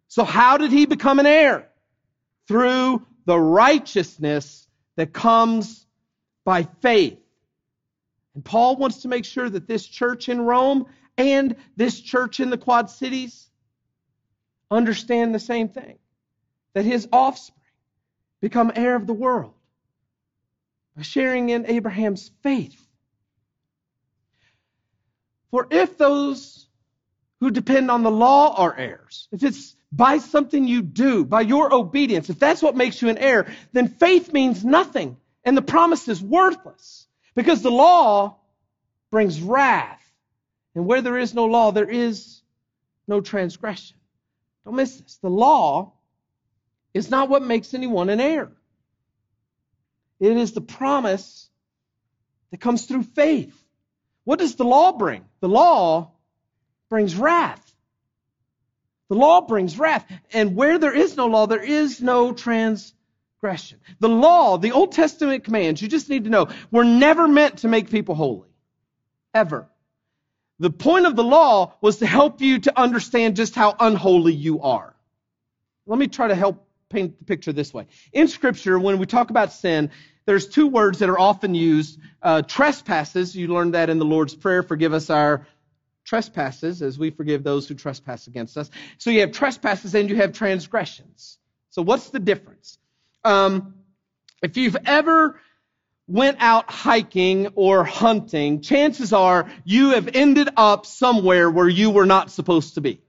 So 0.09 0.25
how 0.25 0.57
did 0.57 0.73
he 0.73 0.87
become 0.87 1.19
an 1.19 1.27
heir? 1.27 1.69
Through 2.49 3.07
the 3.27 3.39
righteousness 3.39 4.67
that 4.97 5.13
comes 5.13 5.87
by 6.45 6.65
faith. 6.81 7.19
And 8.35 8.45
Paul 8.45 8.77
wants 8.77 9.03
to 9.03 9.09
make 9.09 9.25
sure 9.25 9.49
that 9.49 9.67
this 9.67 9.87
church 9.87 10.29
in 10.29 10.41
Rome 10.41 10.87
and 11.19 11.57
this 11.77 12.01
church 12.01 12.41
in 12.41 12.51
the 12.51 12.59
Quad 12.59 12.91
Cities 12.91 13.49
understand 14.71 15.35
the 15.35 15.41
same 15.41 15.69
thing. 15.69 15.99
That 16.75 16.85
his 16.85 17.09
offspring 17.13 17.57
become 18.41 18.73
heir 18.75 18.95
of 18.95 19.07
the 19.07 19.13
world 19.13 19.53
by 20.97 21.03
sharing 21.03 21.51
in 21.51 21.67
Abraham's 21.67 22.31
faith. 22.43 22.81
For 25.51 25.67
if 25.71 25.99
those 25.99 26.69
who 27.41 27.51
depend 27.51 27.91
on 27.91 28.03
the 28.03 28.11
law 28.11 28.55
are 28.57 28.77
heirs, 28.77 29.29
if 29.33 29.43
it's 29.43 29.75
by 29.91 30.19
something 30.19 30.69
you 30.69 30.83
do, 30.83 31.25
by 31.25 31.41
your 31.41 31.75
obedience, 31.75 32.31
if 32.31 32.39
that's 32.39 32.63
what 32.63 32.77
makes 32.77 33.03
you 33.03 33.09
an 33.09 33.19
heir, 33.19 33.53
then 33.73 33.89
faith 33.89 34.33
means 34.33 34.65
nothing 34.65 35.17
and 35.45 35.57
the 35.57 35.63
promise 35.63 36.09
is 36.09 36.23
worthless 36.23 37.07
because 37.35 37.63
the 37.63 37.71
law 37.71 38.37
brings 39.11 39.41
wrath. 39.41 39.99
And 40.75 40.87
where 40.87 41.03
there 41.03 41.19
is 41.19 41.35
no 41.35 41.47
law, 41.47 41.73
there 41.73 41.91
is 41.91 42.43
no 43.09 43.21
transgression. 43.21 43.97
Don't 44.65 44.77
miss 44.77 44.97
this. 44.97 45.17
The 45.17 45.31
law 45.31 45.93
is 46.95 47.11
not 47.11 47.29
what 47.29 47.43
makes 47.43 47.75
anyone 47.75 48.09
an 48.09 48.21
heir. 48.21 48.53
It 50.21 50.37
is 50.37 50.53
the 50.53 50.61
promise 50.61 51.49
that 52.51 52.61
comes 52.61 52.87
through 52.87 53.05
faith. 53.05 53.57
What 54.25 54.39
does 54.39 54.55
the 54.55 54.65
law 54.65 54.93
bring? 54.93 55.25
The 55.41 55.49
law 55.49 56.13
brings 56.89 57.17
wrath. 57.17 57.65
The 59.09 59.17
law 59.17 59.41
brings 59.41 59.79
wrath. 59.79 60.05
And 60.33 60.55
where 60.55 60.79
there 60.79 60.95
is 60.95 61.17
no 61.17 61.27
law, 61.27 61.47
there 61.47 61.63
is 61.63 62.01
no 62.01 62.33
transgression. 62.33 62.97
The 63.99 64.09
law, 64.09 64.59
the 64.59 64.73
Old 64.73 64.93
Testament 64.93 65.45
commands, 65.45 65.81
you 65.81 65.89
just 65.89 66.09
need 66.09 66.25
to 66.25 66.31
know, 66.31 66.49
were 66.71 66.85
never 66.85 67.27
meant 67.27 67.59
to 67.59 67.69
make 67.69 67.91
people 67.91 68.15
holy. 68.15 68.49
Ever. 69.33 69.69
The 70.59 70.71
point 70.71 71.07
of 71.07 71.17
the 71.17 71.25
law 71.25 71.75
was 71.81 71.99
to 71.99 72.07
help 72.07 72.41
you 72.41 72.59
to 72.61 72.79
understand 72.79 73.37
just 73.37 73.55
how 73.55 73.75
unholy 73.81 74.35
you 74.35 74.61
are. 74.63 74.95
Let 75.87 75.99
me 75.99 76.07
try 76.07 76.29
to 76.29 76.35
help 76.35 76.67
paint 76.91 77.19
the 77.19 77.25
picture 77.25 77.53
this 77.53 77.73
way. 77.73 77.87
In 78.13 78.29
Scripture, 78.29 78.79
when 78.79 78.99
we 78.99 79.07
talk 79.07 79.31
about 79.31 79.53
sin, 79.53 79.91
there's 80.27 80.47
two 80.47 80.67
words 80.67 80.99
that 80.99 81.09
are 81.09 81.19
often 81.19 81.55
used. 81.55 81.99
Uh, 82.23 82.43
trespasses, 82.43 83.35
you 83.35 83.49
learned 83.49 83.75
that 83.75 83.89
in 83.89 83.99
the 83.99 84.05
Lord's 84.05 84.35
Prayer, 84.35 84.63
forgive 84.63 84.93
us 84.93 85.09
our 85.09 85.47
trespasses 86.05 86.83
as 86.83 86.99
we 86.99 87.11
forgive 87.11 87.43
those 87.43 87.69
who 87.69 87.75
trespass 87.75 88.27
against 88.27 88.59
us. 88.59 88.69
So 88.99 89.11
you 89.11 89.21
have 89.21 89.33
trespasses 89.33 89.95
and 89.95 90.11
you 90.11 90.17
have 90.17 90.33
transgressions. 90.33 91.39
So 91.71 91.83
what's 91.83 92.11
the 92.11 92.19
difference? 92.19 92.79
Um, 93.25 93.75
if 94.43 94.57
you've 94.57 94.77
ever 94.85 95.41
went 96.07 96.39
out 96.41 96.71
hiking 96.71 97.49
or 97.55 97.85
hunting, 97.85 98.63
chances 98.63 99.13
are 99.13 99.51
you 99.65 99.91
have 99.91 100.09
ended 100.15 100.49
up 100.57 100.87
somewhere 100.87 101.51
where 101.51 101.69
you 101.69 101.91
were 101.91 102.07
not 102.07 102.31
supposed 102.31 102.75
to 102.75 102.81
be. 102.81 103.01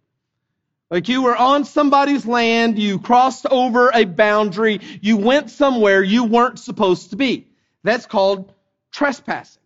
Like 0.89 1.07
you 1.07 1.23
were 1.23 1.35
on 1.35 1.63
somebody's 1.63 2.25
land, 2.25 2.77
you 2.77 2.99
crossed 2.99 3.45
over 3.45 3.91
a 3.93 4.03
boundary, 4.03 4.81
you 5.01 5.17
went 5.17 5.49
somewhere 5.49 6.03
you 6.03 6.25
weren't 6.25 6.59
supposed 6.59 7.11
to 7.11 7.15
be. 7.15 7.47
That's 7.83 8.05
called 8.05 8.53
trespassing 8.91 9.61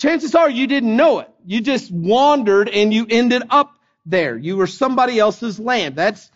chances 0.00 0.34
are 0.34 0.50
you 0.50 0.66
didn't 0.66 0.96
know 0.96 1.20
it. 1.20 1.28
You 1.46 1.60
just 1.60 1.90
wandered 1.90 2.68
and 2.68 2.92
you 2.92 3.06
ended 3.08 3.42
up 3.50 3.72
there. 4.06 4.36
You 4.36 4.56
were 4.56 4.66
somebody 4.66 5.18
else's 5.18 5.60
land. 5.60 5.94
That's, 5.94 6.30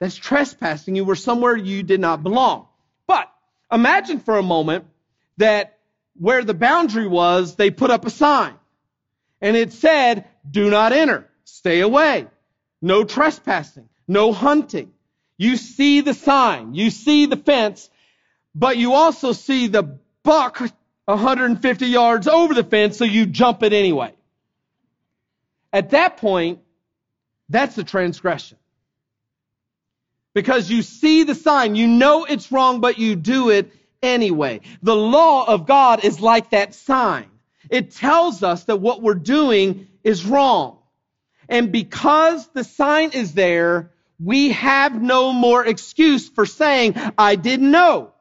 that's 0.00 0.16
trespassing. 0.16 0.96
You 0.96 1.04
were 1.04 1.14
somewhere 1.14 1.56
you 1.56 1.82
did 1.82 2.00
not 2.00 2.22
belong. 2.22 2.66
Imagine 3.72 4.20
for 4.20 4.36
a 4.36 4.42
moment 4.42 4.84
that 5.38 5.78
where 6.18 6.44
the 6.44 6.54
boundary 6.54 7.06
was, 7.06 7.56
they 7.56 7.70
put 7.70 7.90
up 7.90 8.04
a 8.04 8.10
sign. 8.10 8.54
And 9.40 9.56
it 9.56 9.72
said, 9.72 10.26
do 10.48 10.70
not 10.70 10.92
enter. 10.92 11.28
Stay 11.44 11.80
away. 11.80 12.26
No 12.80 13.04
trespassing. 13.04 13.88
No 14.06 14.32
hunting. 14.32 14.92
You 15.38 15.56
see 15.56 16.02
the 16.02 16.14
sign. 16.14 16.74
You 16.74 16.90
see 16.90 17.26
the 17.26 17.36
fence. 17.36 17.88
But 18.54 18.76
you 18.76 18.92
also 18.92 19.32
see 19.32 19.68
the 19.68 19.98
buck 20.22 20.60
150 21.06 21.86
yards 21.86 22.28
over 22.28 22.54
the 22.54 22.64
fence, 22.64 22.96
so 22.96 23.04
you 23.04 23.26
jump 23.26 23.62
it 23.62 23.72
anyway. 23.72 24.12
At 25.72 25.90
that 25.90 26.18
point, 26.18 26.60
that's 27.48 27.76
a 27.78 27.84
transgression. 27.84 28.58
Because 30.34 30.70
you 30.70 30.82
see 30.82 31.24
the 31.24 31.34
sign, 31.34 31.74
you 31.74 31.86
know 31.86 32.24
it's 32.24 32.50
wrong, 32.50 32.80
but 32.80 32.98
you 32.98 33.16
do 33.16 33.50
it 33.50 33.72
anyway. 34.02 34.60
The 34.82 34.96
law 34.96 35.44
of 35.46 35.66
God 35.66 36.04
is 36.04 36.20
like 36.20 36.50
that 36.50 36.74
sign. 36.74 37.26
It 37.70 37.92
tells 37.92 38.42
us 38.42 38.64
that 38.64 38.80
what 38.80 39.02
we're 39.02 39.14
doing 39.14 39.88
is 40.02 40.24
wrong. 40.24 40.78
And 41.48 41.70
because 41.70 42.48
the 42.48 42.64
sign 42.64 43.10
is 43.10 43.34
there, 43.34 43.92
we 44.18 44.52
have 44.52 45.00
no 45.00 45.32
more 45.32 45.64
excuse 45.66 46.28
for 46.28 46.46
saying, 46.46 46.94
I 47.18 47.36
didn't 47.36 47.70
know. 47.70 48.12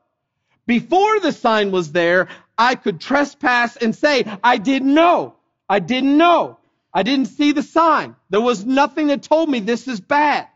Before 0.65 1.20
the 1.20 1.32
sign 1.32 1.72
was 1.72 1.91
there, 1.91 2.27
I 2.58 2.75
could 2.75 3.00
trespass 3.00 3.77
and 3.77 3.96
say, 3.96 4.25
I 4.44 4.58
didn't 4.58 4.94
know. 4.94 5.36
I 5.68 5.80
didn't 5.80 6.18
know. 6.18 6.58
I 6.94 7.03
didn't 7.03 7.27
see 7.27 7.51
the 7.53 7.63
sign. 7.63 8.15
There 8.30 8.41
was 8.41 8.65
nothing 8.65 9.08
that 9.08 9.24
told 9.24 9.50
me 9.50 9.60
this 9.60 9.88
is 9.88 10.01
bad. 10.01 10.48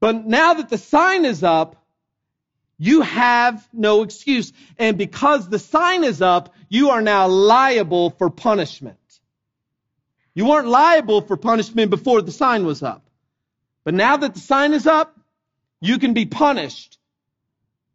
But 0.00 0.26
now 0.26 0.54
that 0.54 0.68
the 0.68 0.78
sign 0.78 1.24
is 1.24 1.42
up, 1.42 1.76
you 2.78 3.02
have 3.02 3.66
no 3.72 4.02
excuse. 4.02 4.52
And 4.78 4.96
because 4.96 5.48
the 5.48 5.58
sign 5.58 6.04
is 6.04 6.22
up, 6.22 6.54
you 6.68 6.90
are 6.90 7.02
now 7.02 7.26
liable 7.26 8.10
for 8.10 8.30
punishment. 8.30 8.96
You 10.34 10.46
weren't 10.46 10.68
liable 10.68 11.22
for 11.22 11.36
punishment 11.36 11.90
before 11.90 12.22
the 12.22 12.30
sign 12.30 12.64
was 12.64 12.82
up. 12.82 13.02
But 13.82 13.94
now 13.94 14.18
that 14.18 14.34
the 14.34 14.40
sign 14.40 14.72
is 14.72 14.86
up, 14.86 15.18
you 15.80 15.98
can 15.98 16.14
be 16.14 16.26
punished 16.26 16.98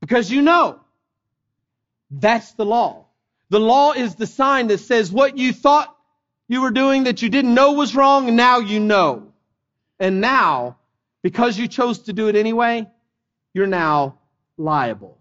because 0.02 0.30
you 0.30 0.42
know. 0.42 0.80
That's 2.12 2.52
the 2.54 2.66
law. 2.66 3.06
The 3.50 3.60
law 3.60 3.94
is 3.94 4.16
the 4.16 4.28
sign 4.28 4.68
that 4.68 4.80
says 4.80 5.12
what 5.12 5.38
you 5.38 5.54
thought 5.54 5.96
you 6.48 6.62
were 6.62 6.72
doing 6.72 7.06
that 7.06 7.22
you 7.22 7.30
didn't 7.30 7.54
know 7.54 7.74
was 7.74 7.96
wrong, 7.96 8.36
now 8.36 8.60
you 8.60 8.80
know. 8.80 9.32
And 10.00 10.22
now, 10.22 10.78
because 11.24 11.58
you 11.58 11.68
chose 11.68 12.00
to 12.04 12.14
do 12.14 12.28
it 12.28 12.36
anyway, 12.36 12.88
you're 13.54 13.66
now 13.66 14.20
liable. 14.58 15.18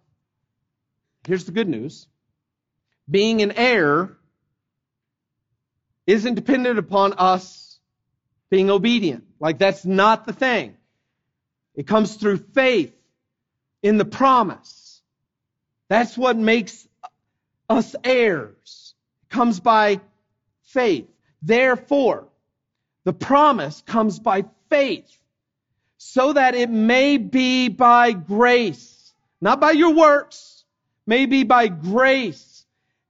Here's 1.26 1.44
the 1.44 1.52
good 1.52 1.68
news 1.68 2.06
being 3.08 3.42
an 3.42 3.52
heir 3.52 4.16
isn't 6.06 6.34
dependent 6.34 6.78
upon 6.78 7.14
us 7.14 7.78
being 8.50 8.70
obedient. 8.70 9.24
Like, 9.40 9.58
that's 9.58 9.84
not 9.84 10.26
the 10.26 10.32
thing. 10.32 10.76
It 11.74 11.86
comes 11.86 12.16
through 12.16 12.38
faith 12.54 12.94
in 13.82 13.98
the 13.98 14.04
promise. 14.04 15.00
That's 15.88 16.18
what 16.18 16.36
makes 16.36 16.86
us 17.68 17.94
heirs. 18.04 18.94
It 19.22 19.34
comes 19.34 19.60
by 19.60 20.00
faith. 20.64 21.08
Therefore, 21.40 22.28
the 23.04 23.12
promise 23.12 23.82
comes 23.82 24.18
by 24.18 24.44
faith 24.68 25.21
so 26.04 26.32
that 26.32 26.56
it 26.56 26.68
may 26.68 27.16
be 27.16 27.68
by 27.68 28.12
grace, 28.12 29.14
not 29.40 29.60
by 29.60 29.70
your 29.70 29.94
works, 29.94 30.64
may 31.06 31.26
be 31.26 31.44
by 31.44 31.68
grace, 31.68 32.66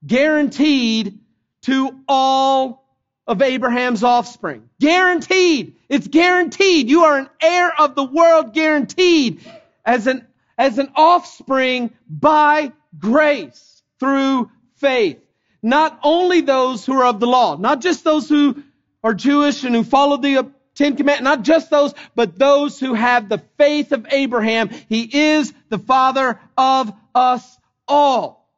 guaranteed 0.07 1.19
to 1.63 1.99
all 2.07 2.87
of 3.27 3.41
Abraham's 3.41 4.05
offspring. 4.05 4.69
Guaranteed. 4.79 5.77
It's 5.89 6.07
guaranteed. 6.07 6.91
You 6.91 7.05
are 7.05 7.19
an 7.19 7.31
heir 7.41 7.73
of 7.81 7.95
the 7.95 8.05
world, 8.05 8.53
guaranteed 8.53 9.41
as 9.87 10.07
an, 10.07 10.27
as 10.59 10.79
an 10.79 10.93
offspring 10.95 11.93
by 12.09 12.73
grace 12.99 13.83
through 13.99 14.51
faith. 14.77 15.19
Not 15.63 15.99
only 16.03 16.43
those 16.43 16.85
who 16.85 17.01
are 17.01 17.07
of 17.07 17.21
the 17.21 17.27
law, 17.27 17.57
not 17.57 17.81
just 17.81 18.05
those 18.05 18.29
who 18.29 18.63
are 19.03 19.15
Jewish 19.15 19.65
and 19.65 19.75
who 19.75 19.83
follow 19.83 20.19
the 20.19 20.53
Ten 20.75 20.97
Commandments, 20.97 21.25
not 21.25 21.43
just 21.43 21.71
those, 21.71 21.95
but 22.15 22.39
those 22.39 22.81
who 22.81 22.95
have 22.95 23.29
the 23.29 23.39
faith 23.59 23.93
of 23.93 24.07
Abraham. 24.11 24.71
He 24.89 25.03
is 25.35 25.53
the 25.69 25.79
father 25.79 26.41
of 26.57 26.93
us 27.15 27.59
all. 27.87 28.49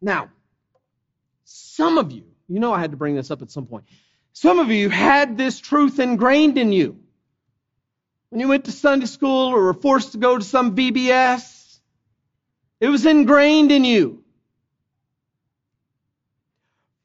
Now, 0.00 0.30
some 1.44 1.98
of 1.98 2.10
you, 2.10 2.24
you 2.48 2.58
know 2.58 2.72
I 2.72 2.80
had 2.80 2.92
to 2.92 2.96
bring 2.96 3.14
this 3.14 3.30
up 3.30 3.42
at 3.42 3.50
some 3.50 3.66
point. 3.66 3.84
Some 4.32 4.58
of 4.58 4.70
you 4.70 4.88
had 4.88 5.36
this 5.36 5.58
truth 5.58 5.98
ingrained 5.98 6.56
in 6.56 6.72
you. 6.72 6.98
When 8.30 8.40
you 8.40 8.48
went 8.48 8.64
to 8.66 8.72
Sunday 8.72 9.06
school 9.06 9.48
or 9.48 9.62
were 9.64 9.74
forced 9.74 10.12
to 10.12 10.18
go 10.18 10.38
to 10.38 10.44
some 10.44 10.76
VBS, 10.76 11.80
it 12.78 12.88
was 12.88 13.04
ingrained 13.04 13.72
in 13.72 13.84
you. 13.84 14.24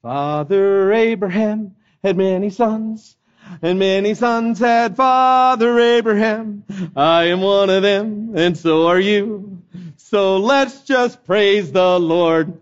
Father 0.01 0.93
Abraham 0.93 1.75
had 2.03 2.15
many 2.15 2.51
sons, 2.51 3.17
and 3.61 3.79
many 3.79 4.13
sons 4.13 4.59
had 4.59 4.95
Father 4.95 5.79
Abraham. 5.79 6.63
I 6.95 7.25
am 7.25 7.41
one 7.41 7.69
of 7.69 7.83
them, 7.83 8.35
and 8.35 8.57
so 8.57 8.87
are 8.87 8.99
you. 8.99 9.61
So 9.97 10.37
let's 10.37 10.81
just 10.81 11.23
praise 11.25 11.71
the 11.71 11.99
Lord. 11.99 12.59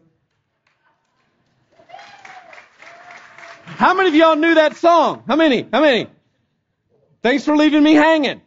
How 3.66 3.94
many 3.94 4.10
of 4.10 4.16
y'all 4.16 4.36
knew 4.36 4.56
that 4.56 4.78
song? 4.78 5.24
How 5.28 5.36
many? 5.36 5.68
How 5.72 5.82
many? 5.82 6.08
Thanks 7.22 7.46
for 7.46 7.56
leaving 7.56 7.84
me 7.84 7.94
hanging. 7.94 8.42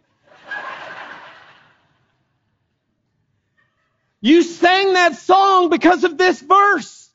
You 4.20 4.42
sang 4.42 4.94
that 4.94 5.16
song 5.16 5.68
because 5.68 6.04
of 6.04 6.18
this 6.18 6.40
verse. 6.40 7.05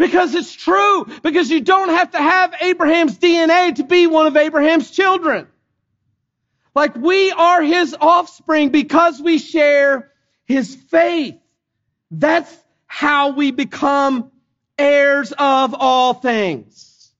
Because 0.00 0.34
it's 0.34 0.54
true. 0.54 1.04
Because 1.22 1.50
you 1.50 1.60
don't 1.60 1.90
have 1.90 2.12
to 2.12 2.18
have 2.18 2.54
Abraham's 2.62 3.18
DNA 3.18 3.74
to 3.74 3.84
be 3.84 4.06
one 4.06 4.26
of 4.26 4.34
Abraham's 4.34 4.90
children. 4.90 5.46
Like 6.74 6.96
we 6.96 7.32
are 7.32 7.60
his 7.60 7.94
offspring 8.00 8.70
because 8.70 9.20
we 9.20 9.36
share 9.36 10.10
his 10.46 10.74
faith. 10.74 11.36
That's 12.10 12.56
how 12.86 13.32
we 13.32 13.50
become 13.50 14.32
heirs 14.78 15.32
of 15.32 15.74
all 15.74 16.14
things. 16.14 17.12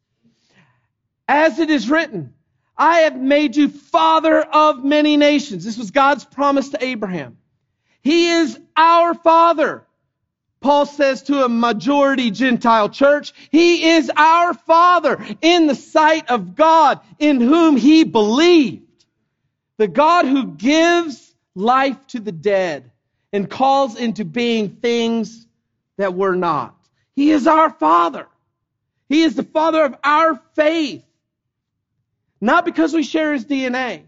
As 1.28 1.58
it 1.58 1.68
is 1.68 1.90
written, 1.90 2.32
I 2.78 3.00
have 3.00 3.20
made 3.20 3.56
you 3.56 3.68
father 3.68 4.40
of 4.40 4.82
many 4.82 5.18
nations. 5.18 5.66
This 5.66 5.76
was 5.76 5.90
God's 5.90 6.24
promise 6.24 6.70
to 6.70 6.82
Abraham. 6.82 7.36
He 8.00 8.30
is 8.30 8.58
our 8.74 9.12
father. 9.12 9.86
Paul 10.60 10.84
says 10.84 11.22
to 11.24 11.44
a 11.44 11.48
majority 11.48 12.30
Gentile 12.30 12.90
church, 12.90 13.32
He 13.50 13.90
is 13.90 14.10
our 14.14 14.52
Father 14.52 15.24
in 15.40 15.66
the 15.66 15.74
sight 15.74 16.30
of 16.30 16.54
God 16.54 17.00
in 17.18 17.40
whom 17.40 17.76
He 17.76 18.04
believed. 18.04 18.84
The 19.78 19.88
God 19.88 20.26
who 20.26 20.48
gives 20.48 21.34
life 21.54 22.06
to 22.08 22.20
the 22.20 22.32
dead 22.32 22.90
and 23.32 23.48
calls 23.48 23.96
into 23.96 24.24
being 24.24 24.76
things 24.76 25.46
that 25.96 26.14
were 26.14 26.36
not. 26.36 26.76
He 27.16 27.30
is 27.30 27.46
our 27.46 27.70
Father. 27.70 28.26
He 29.08 29.22
is 29.22 29.34
the 29.34 29.42
Father 29.42 29.82
of 29.84 29.96
our 30.04 30.40
faith. 30.54 31.04
Not 32.40 32.64
because 32.64 32.92
we 32.92 33.02
share 33.02 33.32
his 33.32 33.44
DNA, 33.44 34.02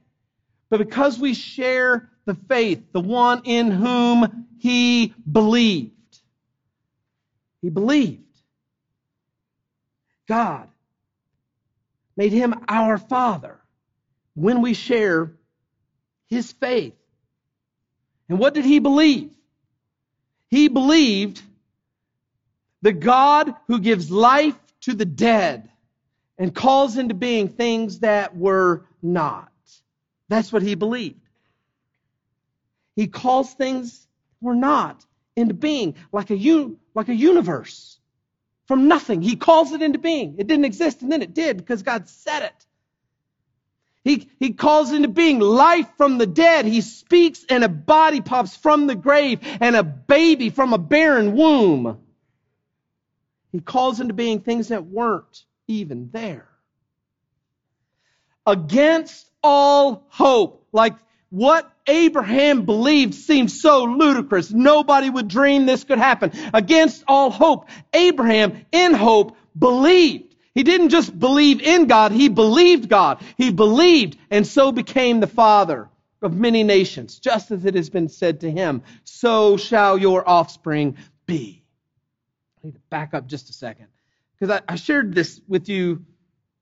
but 0.71 0.79
because 0.79 1.19
we 1.19 1.35
share 1.35 2.11
the 2.25 2.35
faith, 2.35 2.93
the 2.93 3.01
one 3.01 3.43
in 3.45 3.71
whom 3.71 4.47
he 4.59 5.15
believed. 5.31 5.93
He 7.63 7.71
believed. 7.71 8.25
God 10.29 10.69
made 12.17 12.33
him 12.33 12.55
our 12.69 12.99
Father 12.99 13.59
when 14.35 14.61
we 14.61 14.75
share 14.75 15.33
his 16.29 16.53
faith. 16.53 16.95
And 18.29 18.39
what 18.39 18.55
did 18.55 18.65
he 18.65 18.79
believe? 18.79 19.31
He 20.49 20.69
believed 20.69 21.41
the 22.83 22.93
God 22.93 23.55
who 23.69 23.79
gives 23.79 24.11
life 24.11 24.59
to 24.83 24.95
the 24.95 25.05
dead 25.05 25.71
and 26.39 26.55
calls 26.55 26.97
into 26.97 27.15
being 27.15 27.49
things 27.49 28.01
that 28.01 28.37
were 28.37 28.87
not. 29.01 29.51
That's 30.29 30.53
what 30.53 30.63
he 30.63 30.75
believed. 30.75 31.21
He 32.97 33.07
calls 33.07 33.55
things 33.55 34.07
were 34.41 34.55
not 34.55 35.05
into 35.37 35.55
being, 35.55 35.95
like 36.13 36.31
a, 36.31 36.71
like 36.95 37.09
a 37.09 37.15
universe. 37.15 37.99
From 38.67 38.89
nothing, 38.89 39.23
he 39.23 39.37
calls 39.37 39.73
it 39.73 39.83
into 39.83 39.99
being. 39.99 40.37
It 40.39 40.47
didn't 40.47 40.65
exist, 40.65 41.03
and 41.03 41.11
then 41.11 41.23
it 41.23 41.35
did 41.35 41.57
because 41.57 41.83
God 41.83 42.09
said 42.09 42.45
it. 42.45 42.67
He, 44.05 44.29
he 44.39 44.53
calls 44.53 44.93
into 44.93 45.09
being 45.09 45.39
life 45.39 45.89
from 45.97 46.19
the 46.19 46.27
dead. 46.27 46.65
He 46.65 46.81
speaks, 46.81 47.45
and 47.49 47.63
a 47.63 47.69
body 47.69 48.21
pops 48.21 48.57
from 48.57 48.87
the 48.87 48.95
grave, 48.95 49.41
and 49.43 49.77
a 49.77 49.83
baby 49.83 50.51
from 50.51 50.73
a 50.73 50.79
barren 50.79 51.35
womb. 51.35 51.99
He 53.53 53.61
calls 53.61 54.01
into 54.01 54.15
being 54.15 54.41
things 54.41 54.69
that 54.69 54.87
weren't 54.87 55.45
even 55.69 56.11
there. 56.13 56.49
Against 58.47 59.31
all 59.43 60.07
hope, 60.09 60.67
like 60.73 60.95
what 61.33 61.73
Abraham 61.87 62.67
believed 62.67 63.15
seemed 63.15 63.51
so 63.51 63.85
ludicrous. 63.85 64.53
Nobody 64.53 65.09
would 65.09 65.29
dream 65.29 65.65
this 65.65 65.83
could 65.83 65.97
happen. 65.97 66.31
Against 66.53 67.05
all 67.09 67.31
hope, 67.31 67.71
Abraham, 67.95 68.67
in 68.71 68.93
hope, 68.93 69.35
believed. 69.59 70.35
He 70.55 70.63
didn't 70.63 70.91
just 70.91 71.19
believe 71.19 71.63
in 71.63 71.87
God, 71.87 72.13
he 72.13 72.29
believed 72.29 72.91
God. 72.91 73.23
He 73.39 73.51
believed 73.51 74.19
and 74.31 74.47
so 74.47 74.73
became 74.73 75.21
the 75.21 75.27
father 75.27 75.89
of 76.21 76.37
many 76.37 76.65
nations, 76.65 77.19
just 77.19 77.51
as 77.51 77.65
it 77.65 77.77
has 77.77 77.89
been 77.89 78.11
said 78.11 78.41
to 78.41 78.51
him, 78.51 78.83
so 79.05 79.57
shall 79.57 79.97
your 79.97 80.29
offspring 80.29 80.99
be. 81.25 81.65
I 82.63 82.67
need 82.67 82.75
to 82.75 82.81
back 82.91 83.15
up 83.15 83.27
just 83.27 83.49
a 83.49 83.55
second 83.55 83.87
because 84.39 84.55
I, 84.55 84.73
I 84.73 84.77
shared 84.77 85.15
this 85.15 85.41
with 85.49 85.71
you 85.71 86.05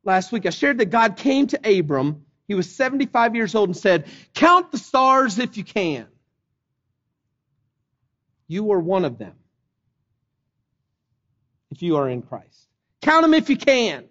last 0.05 0.31
week. 0.31 0.47
I 0.47 0.51
shared 0.51 0.79
that 0.79 0.91
God 0.91 1.17
came 1.17 1.49
to 1.49 1.79
Abram. 1.79 2.25
He 2.51 2.57
was 2.57 2.69
75 2.69 3.37
years 3.37 3.55
old 3.55 3.69
and 3.69 3.77
said, 3.77 4.09
Count 4.35 4.73
the 4.73 4.79
stars 4.79 5.39
if 5.39 5.57
you 5.57 5.63
can. 5.63 6.09
You 8.49 8.73
are 8.73 8.81
one 8.81 9.05
of 9.05 9.19
them 9.19 9.35
if 11.71 11.81
you 11.81 11.99
are 11.99 12.09
in 12.09 12.23
Christ. 12.23 12.67
Count 13.03 13.23
them 13.23 13.35
if 13.35 13.51
you 13.51 13.57
can. 13.57 14.07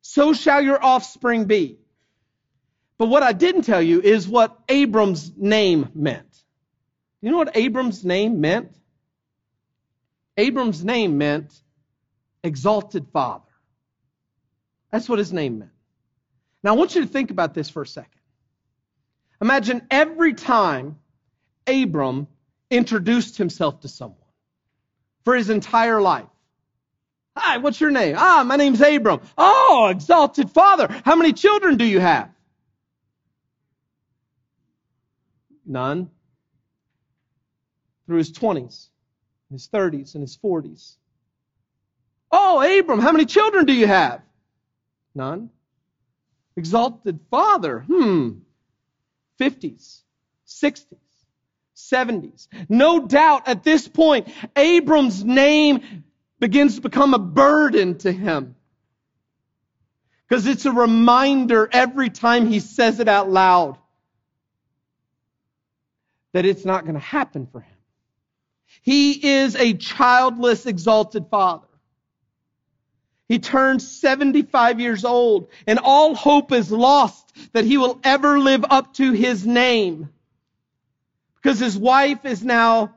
So 0.00 0.32
shall 0.32 0.62
your 0.62 0.84
offspring 0.84 1.44
be. 1.44 1.78
But 2.98 3.06
what 3.06 3.22
I 3.22 3.32
didn't 3.32 3.62
tell 3.62 3.80
you 3.80 4.00
is 4.00 4.26
what 4.26 4.58
Abram's 4.68 5.30
name 5.36 5.90
meant. 5.94 6.36
You 7.20 7.30
know 7.30 7.36
what 7.36 7.56
Abram's 7.56 8.04
name 8.04 8.40
meant? 8.40 8.74
Abram's 10.36 10.84
name 10.84 11.18
meant 11.18 11.54
exalted 12.42 13.06
father. 13.12 13.44
That's 14.90 15.08
what 15.08 15.20
his 15.20 15.32
name 15.32 15.60
meant. 15.60 15.70
Now 16.64 16.72
I 16.72 16.76
want 16.76 16.94
you 16.94 17.02
to 17.02 17.06
think 17.06 17.30
about 17.30 17.52
this 17.52 17.68
for 17.68 17.82
a 17.82 17.86
second. 17.86 18.10
Imagine 19.40 19.86
every 19.90 20.32
time 20.32 20.96
Abram 21.66 22.26
introduced 22.70 23.36
himself 23.36 23.80
to 23.80 23.88
someone 23.88 24.18
for 25.24 25.36
his 25.36 25.50
entire 25.50 26.00
life. 26.00 26.26
Hi, 27.36 27.58
what's 27.58 27.80
your 27.80 27.90
name? 27.90 28.14
Ah, 28.16 28.44
my 28.46 28.56
name's 28.56 28.80
Abram. 28.80 29.20
Oh, 29.36 29.88
exalted 29.90 30.50
father. 30.50 30.88
How 31.04 31.16
many 31.16 31.34
children 31.34 31.76
do 31.76 31.84
you 31.84 32.00
have? 32.00 32.30
None. 35.66 36.10
Through 38.06 38.18
his 38.18 38.32
20s, 38.32 38.88
his 39.50 39.68
30s, 39.68 40.14
and 40.14 40.22
his 40.22 40.36
40s. 40.38 40.96
Oh, 42.30 42.60
Abram, 42.60 43.00
how 43.00 43.12
many 43.12 43.26
children 43.26 43.66
do 43.66 43.74
you 43.74 43.86
have? 43.86 44.22
None. 45.14 45.50
Exalted 46.56 47.20
father. 47.30 47.80
Hmm. 47.80 48.30
50s, 49.40 50.02
60s, 50.46 50.96
70s. 51.76 52.48
No 52.68 53.06
doubt 53.06 53.48
at 53.48 53.64
this 53.64 53.88
point, 53.88 54.28
Abram's 54.56 55.24
name 55.24 56.04
begins 56.38 56.76
to 56.76 56.80
become 56.80 57.14
a 57.14 57.18
burden 57.18 57.98
to 57.98 58.12
him. 58.12 58.54
Because 60.28 60.46
it's 60.46 60.64
a 60.64 60.72
reminder 60.72 61.68
every 61.70 62.10
time 62.10 62.46
he 62.46 62.60
says 62.60 63.00
it 63.00 63.08
out 63.08 63.30
loud 63.30 63.78
that 66.32 66.44
it's 66.44 66.64
not 66.64 66.82
going 66.84 66.94
to 66.94 67.00
happen 67.00 67.46
for 67.46 67.60
him. 67.60 67.76
He 68.82 69.28
is 69.36 69.54
a 69.54 69.74
childless, 69.74 70.66
exalted 70.66 71.26
father. 71.30 71.66
He 73.28 73.38
turns 73.38 73.88
75 73.88 74.80
years 74.80 75.04
old, 75.04 75.48
and 75.66 75.78
all 75.78 76.14
hope 76.14 76.52
is 76.52 76.70
lost 76.70 77.32
that 77.52 77.64
he 77.64 77.78
will 77.78 77.98
ever 78.04 78.38
live 78.38 78.64
up 78.68 78.94
to 78.94 79.12
his 79.12 79.46
name. 79.46 80.10
Because 81.36 81.58
his 81.58 81.76
wife 81.76 82.24
is 82.24 82.44
now 82.44 82.94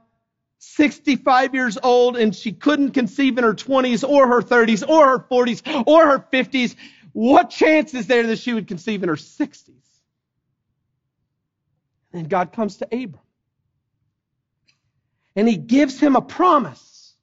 65 0.59 1.53
years 1.53 1.77
old 1.81 2.17
and 2.17 2.35
she 2.35 2.51
couldn't 2.51 2.91
conceive 2.91 3.37
in 3.37 3.43
her 3.43 3.53
20s 3.53 4.07
or 4.07 4.27
her 4.27 4.41
30s 4.41 4.87
or 4.87 5.07
her 5.07 5.19
40s 5.19 5.83
or 5.85 6.07
her 6.07 6.19
50s. 6.19 6.75
What 7.13 7.49
chance 7.49 7.93
is 7.93 8.07
there 8.07 8.27
that 8.27 8.39
she 8.39 8.53
would 8.53 8.67
conceive 8.67 9.03
in 9.03 9.09
her 9.09 9.15
60s? 9.15 9.73
And 12.13 12.29
God 12.29 12.51
comes 12.51 12.77
to 12.77 12.85
Abram. 12.85 13.19
And 15.35 15.47
he 15.47 15.57
gives 15.57 15.99
him 15.99 16.15
a 16.15 16.21
promise. 16.21 17.13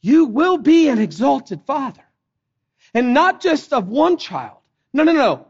You 0.00 0.26
will 0.26 0.58
be 0.58 0.88
an 0.88 0.98
exalted 0.98 1.62
father. 1.66 2.03
And 2.94 3.12
not 3.12 3.40
just 3.40 3.72
of 3.72 3.88
one 3.88 4.16
child. 4.16 4.58
No, 4.92 5.02
no, 5.02 5.12
no. 5.12 5.46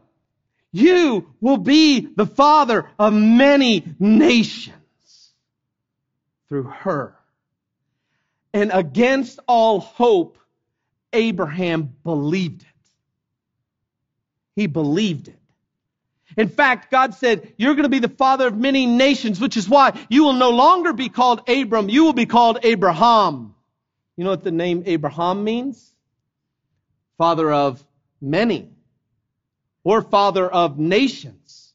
You 0.71 1.31
will 1.39 1.57
be 1.57 2.01
the 2.01 2.25
father 2.25 2.89
of 2.99 3.13
many 3.13 3.95
nations 3.99 5.31
through 6.49 6.63
her. 6.63 7.15
And 8.53 8.71
against 8.73 9.39
all 9.47 9.79
hope, 9.79 10.37
Abraham 11.13 11.95
believed 12.03 12.63
it. 12.63 12.67
He 14.55 14.67
believed 14.67 15.27
it. 15.27 15.39
In 16.37 16.49
fact, 16.49 16.91
God 16.91 17.13
said, 17.13 17.53
You're 17.57 17.75
going 17.75 17.83
to 17.83 17.89
be 17.89 17.99
the 17.99 18.09
father 18.09 18.47
of 18.47 18.57
many 18.57 18.85
nations, 18.85 19.39
which 19.39 19.55
is 19.57 19.69
why 19.69 19.97
you 20.09 20.23
will 20.23 20.33
no 20.33 20.49
longer 20.49 20.93
be 20.93 21.09
called 21.09 21.47
Abram, 21.49 21.89
you 21.89 22.03
will 22.03 22.13
be 22.13 22.25
called 22.25 22.59
Abraham. 22.63 23.55
You 24.17 24.23
know 24.23 24.31
what 24.31 24.43
the 24.43 24.51
name 24.51 24.83
Abraham 24.85 25.43
means? 25.43 25.94
Father 27.17 27.51
of 27.51 27.83
many, 28.21 28.69
or 29.83 30.01
father 30.01 30.47
of 30.49 30.77
nations. 30.77 31.73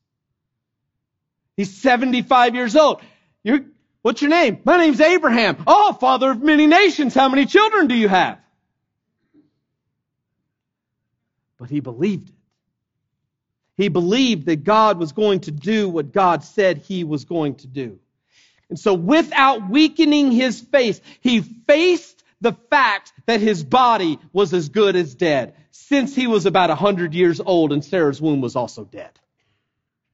He's 1.56 1.74
75 1.74 2.54
years 2.54 2.76
old. 2.76 3.02
You're, 3.42 3.60
What's 4.02 4.22
your 4.22 4.30
name? 4.30 4.60
My 4.64 4.78
name's 4.78 5.00
Abraham. 5.00 5.62
Oh, 5.66 5.92
father 5.92 6.30
of 6.30 6.42
many 6.42 6.66
nations. 6.66 7.14
How 7.14 7.28
many 7.28 7.44
children 7.44 7.86
do 7.86 7.94
you 7.94 8.08
have? 8.08 8.38
But 11.58 11.68
he 11.68 11.80
believed 11.80 12.30
it. 12.30 12.34
He 13.76 13.88
believed 13.88 14.46
that 14.46 14.64
God 14.64 14.98
was 14.98 15.12
going 15.12 15.40
to 15.40 15.50
do 15.50 15.88
what 15.88 16.12
God 16.12 16.44
said 16.44 16.78
he 16.78 17.04
was 17.04 17.24
going 17.24 17.56
to 17.56 17.66
do. 17.66 17.98
And 18.70 18.78
so 18.78 18.94
without 18.94 19.68
weakening 19.68 20.32
his 20.32 20.60
faith, 20.60 21.02
he 21.20 21.40
faced 21.40 22.19
the 22.40 22.52
fact 22.70 23.12
that 23.26 23.40
his 23.40 23.62
body 23.62 24.18
was 24.32 24.54
as 24.54 24.68
good 24.68 24.96
as 24.96 25.14
dead 25.14 25.54
since 25.70 26.14
he 26.14 26.26
was 26.26 26.46
about 26.46 26.70
100 26.70 27.14
years 27.14 27.40
old 27.40 27.72
and 27.72 27.84
Sarah's 27.84 28.20
womb 28.20 28.40
was 28.40 28.56
also 28.56 28.84
dead. 28.84 29.10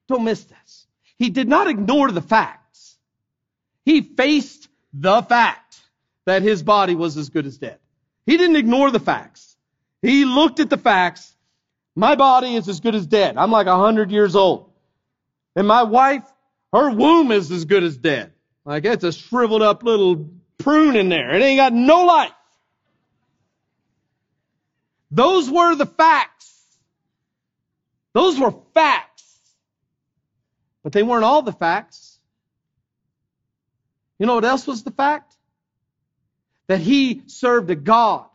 Don't 0.08 0.24
miss 0.24 0.44
this. 0.44 0.86
He 1.18 1.30
did 1.30 1.48
not 1.48 1.68
ignore 1.68 2.10
the 2.10 2.22
facts. 2.22 2.96
He 3.84 4.02
faced 4.02 4.68
the 4.92 5.22
fact 5.22 5.80
that 6.24 6.42
his 6.42 6.62
body 6.62 6.94
was 6.94 7.16
as 7.16 7.30
good 7.30 7.46
as 7.46 7.58
dead. 7.58 7.78
He 8.26 8.36
didn't 8.36 8.56
ignore 8.56 8.90
the 8.90 9.00
facts. 9.00 9.56
He 10.02 10.24
looked 10.24 10.60
at 10.60 10.70
the 10.70 10.76
facts. 10.76 11.34
My 11.94 12.16
body 12.16 12.56
is 12.56 12.68
as 12.68 12.80
good 12.80 12.94
as 12.94 13.06
dead. 13.06 13.36
I'm 13.36 13.50
like 13.50 13.66
a 13.66 13.76
hundred 13.76 14.10
years 14.10 14.36
old. 14.36 14.70
And 15.54 15.66
my 15.66 15.84
wife, 15.84 16.24
her 16.72 16.90
womb 16.90 17.32
is 17.32 17.50
as 17.50 17.64
good 17.64 17.84
as 17.84 17.96
dead. 17.96 18.32
Like 18.64 18.84
it's 18.84 19.04
a 19.04 19.12
shriveled 19.12 19.62
up 19.62 19.82
little 19.84 20.28
prune 20.66 20.96
in 20.96 21.08
there. 21.08 21.32
It 21.32 21.40
ain't 21.40 21.58
got 21.58 21.72
no 21.72 22.06
life. 22.06 22.32
Those 25.12 25.48
were 25.48 25.76
the 25.76 25.86
facts. 25.86 26.60
Those 28.14 28.36
were 28.36 28.52
facts. 28.74 29.22
But 30.82 30.92
they 30.92 31.04
weren't 31.04 31.22
all 31.22 31.42
the 31.42 31.52
facts. 31.52 32.18
You 34.18 34.26
know 34.26 34.34
what 34.34 34.44
else 34.44 34.66
was 34.66 34.82
the 34.82 34.90
fact? 34.90 35.32
That 36.66 36.80
he 36.80 37.22
served 37.26 37.70
a 37.70 37.76
God 37.76 38.26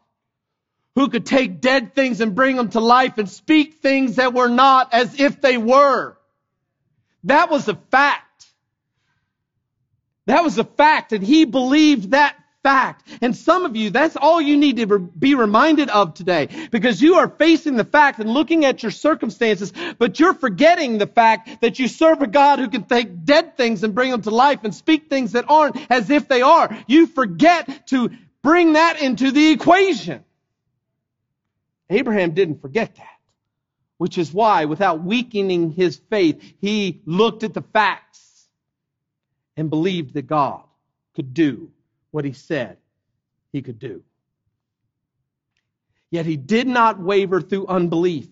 who 0.95 1.09
could 1.09 1.25
take 1.25 1.59
dead 1.59 1.93
things 1.93 2.21
and 2.21 2.33
bring 2.33 2.55
them 2.55 2.69
to 2.69 2.79
life 2.79 3.17
and 3.17 3.29
speak 3.29 3.81
things 3.81 4.15
that 4.15 4.33
were 4.33 4.47
not 4.47 4.93
as 4.93 5.19
if 5.19 5.41
they 5.41 5.57
were. 5.57 6.17
That 7.25 7.51
was 7.51 7.67
a 7.67 7.75
fact. 7.75 8.30
That 10.31 10.45
was 10.45 10.57
a 10.57 10.63
fact, 10.63 11.11
and 11.11 11.21
he 11.21 11.43
believed 11.43 12.11
that 12.11 12.37
fact. 12.63 13.05
And 13.21 13.35
some 13.35 13.65
of 13.65 13.75
you, 13.75 13.89
that's 13.89 14.15
all 14.15 14.39
you 14.39 14.55
need 14.55 14.77
to 14.77 14.97
be 14.97 15.35
reminded 15.35 15.89
of 15.89 16.13
today 16.13 16.47
because 16.71 17.01
you 17.01 17.15
are 17.15 17.27
facing 17.27 17.75
the 17.75 17.83
fact 17.83 18.17
and 18.19 18.29
looking 18.29 18.63
at 18.63 18.81
your 18.81 18.93
circumstances, 18.93 19.73
but 19.99 20.21
you're 20.21 20.33
forgetting 20.33 20.99
the 20.99 21.05
fact 21.05 21.59
that 21.59 21.79
you 21.79 21.89
serve 21.89 22.21
a 22.21 22.27
God 22.27 22.59
who 22.59 22.69
can 22.69 22.85
take 22.85 23.25
dead 23.25 23.57
things 23.57 23.83
and 23.83 23.93
bring 23.93 24.09
them 24.09 24.21
to 24.21 24.29
life 24.29 24.59
and 24.63 24.73
speak 24.73 25.09
things 25.09 25.33
that 25.33 25.49
aren't 25.49 25.75
as 25.91 26.09
if 26.09 26.29
they 26.29 26.41
are. 26.41 26.73
You 26.87 27.07
forget 27.07 27.87
to 27.87 28.09
bring 28.41 28.71
that 28.73 29.01
into 29.01 29.31
the 29.31 29.51
equation. 29.51 30.23
Abraham 31.89 32.31
didn't 32.31 32.61
forget 32.61 32.95
that, 32.95 33.19
which 33.97 34.17
is 34.17 34.33
why, 34.33 34.63
without 34.63 35.03
weakening 35.03 35.71
his 35.71 35.97
faith, 36.09 36.41
he 36.61 37.01
looked 37.05 37.43
at 37.43 37.53
the 37.53 37.63
facts 37.73 38.30
and 39.57 39.69
believed 39.69 40.13
that 40.13 40.27
God 40.27 40.63
could 41.15 41.33
do 41.33 41.71
what 42.11 42.25
he 42.25 42.33
said 42.33 42.77
he 43.51 43.61
could 43.61 43.79
do. 43.79 44.03
Yet 46.09 46.25
he 46.25 46.37
did 46.37 46.67
not 46.67 46.99
waver 46.99 47.41
through 47.41 47.67
unbelief 47.67 48.27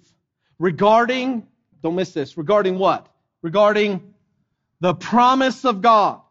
regarding, 0.58 1.47
don't 1.82 1.95
miss 1.95 2.13
this, 2.13 2.38
regarding 2.38 2.77
what? 2.77 3.08
Regarding 3.41 4.13
the 4.82 4.93
promise 4.93 5.65
of 5.65 5.82
God. 5.82 6.21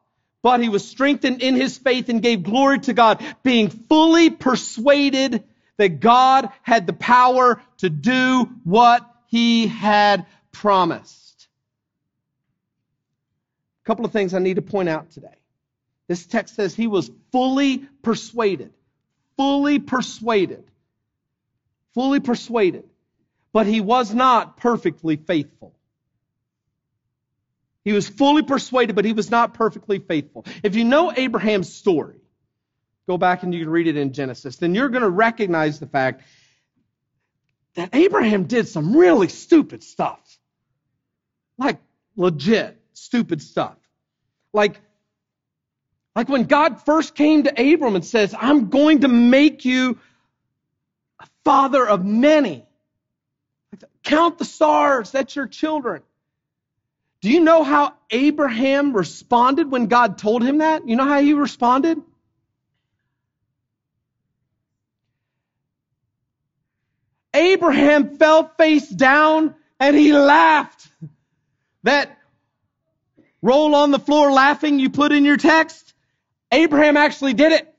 But 0.42 0.60
he 0.60 0.68
was 0.68 0.86
strengthened 0.86 1.42
in 1.42 1.56
his 1.56 1.76
faith 1.76 2.08
and 2.08 2.22
gave 2.22 2.42
glory 2.42 2.78
to 2.80 2.92
God, 2.92 3.24
being 3.42 3.70
fully 3.70 4.30
persuaded 4.30 5.42
that 5.78 6.00
God 6.00 6.50
had 6.62 6.86
the 6.86 6.92
power 6.92 7.60
to 7.78 7.90
do 7.90 8.48
what 8.64 9.08
he 9.26 9.66
had 9.66 10.26
promised. 10.52 11.27
Couple 13.88 14.04
of 14.04 14.12
things 14.12 14.34
I 14.34 14.38
need 14.38 14.56
to 14.56 14.62
point 14.62 14.90
out 14.90 15.10
today. 15.10 15.38
This 16.08 16.26
text 16.26 16.56
says 16.56 16.74
he 16.74 16.86
was 16.86 17.10
fully 17.32 17.78
persuaded. 18.02 18.74
Fully 19.38 19.78
persuaded. 19.78 20.64
fully 21.94 22.20
persuaded, 22.20 22.84
but 23.52 23.66
he 23.66 23.80
was 23.80 24.14
not 24.14 24.56
perfectly 24.58 25.16
faithful. 25.16 25.74
He 27.84 27.92
was 27.92 28.08
fully 28.08 28.42
persuaded, 28.42 28.94
but 28.94 29.06
he 29.06 29.14
was 29.14 29.30
not 29.30 29.54
perfectly 29.54 29.98
faithful. 29.98 30.44
If 30.62 30.76
you 30.76 30.84
know 30.84 31.10
Abraham's 31.16 31.72
story, 31.72 32.20
go 33.06 33.16
back 33.16 33.42
and 33.42 33.54
you 33.54 33.60
can 33.60 33.70
read 33.70 33.86
it 33.86 33.96
in 33.96 34.12
Genesis, 34.12 34.58
then 34.58 34.74
you're 34.74 34.90
going 34.90 35.02
to 35.02 35.08
recognize 35.08 35.80
the 35.80 35.86
fact 35.86 36.22
that 37.74 37.94
Abraham 37.94 38.44
did 38.44 38.68
some 38.68 38.94
really 38.94 39.28
stupid 39.28 39.82
stuff. 39.82 40.20
Like 41.56 41.80
legit 42.16 42.78
stupid 42.92 43.40
stuff. 43.40 43.77
Like, 44.52 44.80
like 46.16 46.28
when 46.28 46.44
God 46.44 46.84
first 46.84 47.14
came 47.14 47.44
to 47.44 47.50
Abram 47.50 47.94
and 47.94 48.04
says, 48.04 48.34
I'm 48.38 48.70
going 48.70 49.00
to 49.00 49.08
make 49.08 49.64
you 49.64 49.98
a 51.20 51.26
father 51.44 51.86
of 51.86 52.04
many. 52.04 52.64
Count 54.02 54.38
the 54.38 54.44
stars, 54.44 55.10
that's 55.10 55.36
your 55.36 55.46
children. 55.46 56.02
Do 57.20 57.30
you 57.30 57.40
know 57.40 57.64
how 57.64 57.94
Abraham 58.10 58.92
responded 58.92 59.70
when 59.70 59.86
God 59.86 60.18
told 60.18 60.42
him 60.42 60.58
that? 60.58 60.88
You 60.88 60.96
know 60.96 61.04
how 61.04 61.20
he 61.20 61.34
responded? 61.34 62.00
Abraham 67.34 68.16
fell 68.16 68.48
face 68.56 68.88
down 68.88 69.54
and 69.78 69.96
he 69.96 70.12
laughed. 70.12 70.88
That 71.82 72.16
roll 73.42 73.74
on 73.74 73.90
the 73.90 73.98
floor 73.98 74.30
laughing 74.30 74.78
you 74.78 74.90
put 74.90 75.12
in 75.12 75.24
your 75.24 75.36
text, 75.36 75.94
Abraham 76.52 76.96
actually 76.96 77.34
did 77.34 77.52
it. 77.52 77.74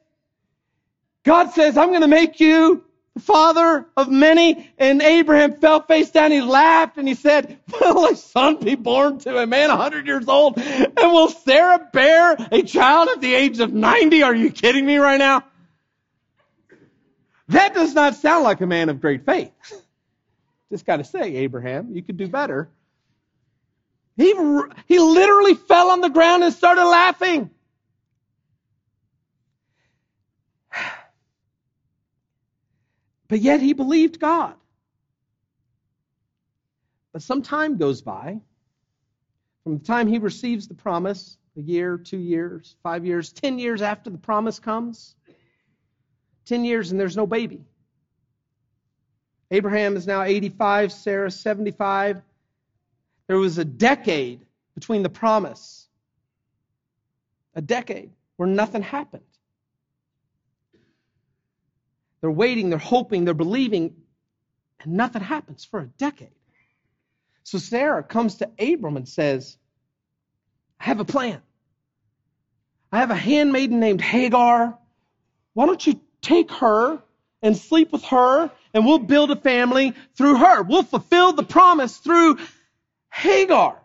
God 1.24 1.52
says, 1.52 1.78
I'm 1.78 1.90
going 1.90 2.02
to 2.02 2.08
make 2.08 2.40
you 2.40 2.84
father 3.20 3.86
of 3.98 4.10
many. 4.10 4.72
And 4.78 5.02
Abraham 5.02 5.54
fell 5.54 5.82
face 5.82 6.12
down. 6.12 6.32
He 6.32 6.42
laughed 6.42 6.98
and 6.98 7.08
he 7.08 7.16
said, 7.16 7.60
Will 7.80 8.08
a 8.08 8.16
son 8.16 8.58
be 8.58 8.76
born 8.76 9.20
to 9.20 9.38
a 9.38 9.46
man 9.46 9.70
100 9.70 10.08
years 10.08 10.28
old? 10.28 10.58
And 10.58 10.96
will 10.98 11.30
Sarah 11.30 11.90
bear 11.92 12.36
a 12.52 12.64
child 12.64 13.10
at 13.10 13.22
the 13.22 13.34
age 13.34 13.60
of 13.60 13.74
90? 13.74 14.24
Are 14.24 14.36
you 14.36 14.52
kidding 14.52 14.86
me 14.86 14.98
right 14.98 15.20
now? 15.20 15.44
That 17.50 17.74
does 17.74 17.94
not 17.94 18.16
sound 18.16 18.44
like 18.44 18.62
a 18.62 18.68
man 18.68 18.90
of 18.90 19.02
great 19.02 19.26
faith. 19.26 19.52
Just 20.72 20.86
got 20.86 20.98
to 20.98 21.04
say, 21.04 21.38
Abraham, 21.38 21.96
you 21.96 22.04
could 22.04 22.18
do 22.18 22.28
better. 22.28 22.70
He, 24.20 24.36
he 24.86 25.00
literally 25.00 25.54
fell 25.54 25.92
on 25.92 26.02
the 26.02 26.10
ground 26.10 26.44
and 26.44 26.54
started 26.54 26.86
laughing. 26.86 27.50
But 33.30 33.42
yet 33.42 33.62
he 33.62 33.74
believed 33.74 34.20
God. 34.20 34.56
But 37.14 37.22
some 37.22 37.44
time 37.44 37.78
goes 37.78 38.02
by 38.02 38.42
from 39.64 39.78
the 39.78 39.86
time 39.86 40.08
he 40.08 40.18
receives 40.18 40.68
the 40.68 40.74
promise, 40.74 41.38
a 41.56 41.62
year, 41.62 41.96
two 41.98 42.18
years, 42.18 42.76
five 42.82 43.06
years, 43.06 43.32
ten 43.32 43.60
years 43.60 43.84
after 43.84 44.10
the 44.10 44.18
promise 44.18 44.58
comes. 44.58 45.16
Ten 46.46 46.66
years 46.66 46.90
and 46.90 47.00
there's 47.00 47.16
no 47.16 47.28
baby. 47.28 47.64
Abraham 49.52 49.96
is 49.96 50.08
now 50.08 50.24
85, 50.24 50.92
Sarah 50.92 51.30
75. 51.30 52.24
There 53.30 53.38
was 53.38 53.60
a 53.60 53.64
decade 53.64 54.42
between 54.74 55.04
the 55.04 55.10
promise, 55.10 55.88
a 57.54 57.62
decade 57.62 58.10
where 58.38 58.50
nothing 58.50 58.82
happened. 58.82 59.22
They're 62.22 62.32
waiting, 62.32 62.72
they're 62.72 62.80
hoping, 62.80 63.26
they're 63.26 63.36
believing, 63.36 63.94
and 64.80 64.94
nothing 64.94 65.22
happens 65.22 65.64
for 65.64 65.80
a 65.80 65.86
decade. 65.86 66.32
So 67.44 67.60
Sarah 67.60 68.02
comes 68.02 68.38
to 68.38 68.50
Abram 68.58 68.98
and 68.98 69.08
says, 69.08 69.60
I 70.80 70.86
have 70.86 71.00
a 71.00 71.06
plan. 71.06 71.40
I 72.92 72.98
have 72.98 73.12
a 73.12 73.16
handmaiden 73.16 73.80
named 73.80 74.02
Hagar. 74.02 74.76
Why 75.54 75.68
don't 75.68 75.86
you 75.86 76.02
take 76.24 76.50
her 76.54 77.00
and 77.44 77.56
sleep 77.56 77.92
with 77.92 78.06
her, 78.06 78.50
and 78.74 78.88
we'll 78.88 78.98
build 78.98 79.30
a 79.30 79.36
family 79.36 79.94
through 80.16 80.38
her. 80.38 80.64
We'll 80.64 80.82
fulfill 80.82 81.34
the 81.34 81.44
promise 81.44 81.96
through 81.98 82.40
Hagar. 83.12 83.80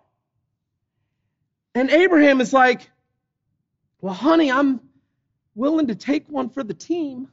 And 1.74 1.90
Abraham 1.90 2.40
is 2.40 2.52
like, 2.52 2.90
Well, 4.00 4.14
honey, 4.14 4.50
I'm 4.50 4.80
willing 5.54 5.88
to 5.88 5.94
take 5.94 6.28
one 6.28 6.50
for 6.50 6.62
the 6.62 6.74
team. 6.74 7.28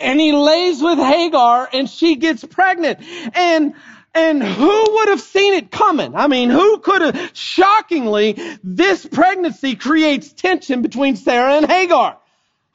and 0.00 0.20
he 0.20 0.32
lays 0.32 0.82
with 0.82 0.98
Hagar 0.98 1.68
and 1.72 1.88
she 1.88 2.16
gets 2.16 2.44
pregnant. 2.44 3.00
And 3.34 3.74
and 4.14 4.42
who 4.42 4.86
would 4.94 5.08
have 5.08 5.20
seen 5.20 5.54
it 5.54 5.72
coming? 5.72 6.14
I 6.14 6.28
mean, 6.28 6.48
who 6.48 6.78
could 6.78 7.02
have, 7.02 7.30
shockingly, 7.32 8.38
this 8.62 9.04
pregnancy 9.04 9.74
creates 9.74 10.32
tension 10.32 10.82
between 10.82 11.16
Sarah 11.16 11.56
and 11.56 11.66
Hagar. 11.66 12.16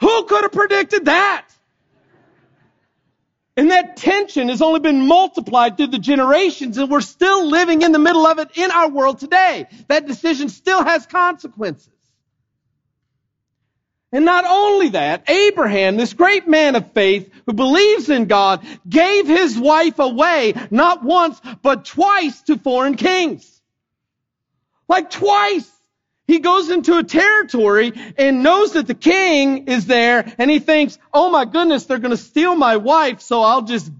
Who 0.01 0.25
could 0.25 0.41
have 0.43 0.51
predicted 0.51 1.05
that? 1.05 1.45
And 3.59 3.71
that 3.71 3.97
tension 3.97 4.47
has 4.47 4.61
only 4.61 4.79
been 4.79 5.05
multiplied 5.05 5.75
through 5.75 5.87
the 5.87 5.99
generations, 5.99 6.77
and 6.77 6.89
we're 6.89 7.01
still 7.01 7.45
living 7.45 7.81
in 7.81 7.91
the 7.91 7.99
middle 7.99 8.25
of 8.25 8.39
it 8.39 8.51
in 8.55 8.71
our 8.71 8.89
world 8.89 9.19
today. 9.19 9.67
That 9.89 10.07
decision 10.07 10.47
still 10.47 10.81
has 10.81 11.05
consequences. 11.05 11.91
And 14.13 14.23
not 14.23 14.45
only 14.47 14.91
that, 14.91 15.29
Abraham, 15.29 15.97
this 15.97 16.13
great 16.13 16.47
man 16.47 16.77
of 16.77 16.93
faith 16.93 17.29
who 17.47 17.51
believes 17.51 18.09
in 18.09 18.27
God, 18.27 18.65
gave 18.87 19.27
his 19.27 19.59
wife 19.59 19.99
away 19.99 20.53
not 20.71 21.03
once, 21.03 21.41
but 21.61 21.83
twice 21.83 22.41
to 22.43 22.57
foreign 22.57 22.95
kings. 22.95 23.61
Like 24.87 25.09
twice. 25.09 25.69
He 26.29 26.37
goes 26.37 26.69
into 26.69 26.95
a 26.95 27.03
territory 27.03 27.91
and 28.15 28.43
knows 28.43 28.73
that 28.73 28.85
the 28.85 28.93
king 28.93 29.67
is 29.67 29.87
there 29.87 30.31
and 30.37 30.51
he 30.51 30.59
thinks, 30.59 30.99
oh 31.11 31.31
my 31.31 31.43
goodness, 31.43 31.85
they're 31.85 31.97
going 31.97 32.11
to 32.11 32.17
steal 32.17 32.55
my 32.55 32.77
wife, 32.77 33.19
so 33.21 33.41
I'll 33.41 33.63
just 33.63 33.91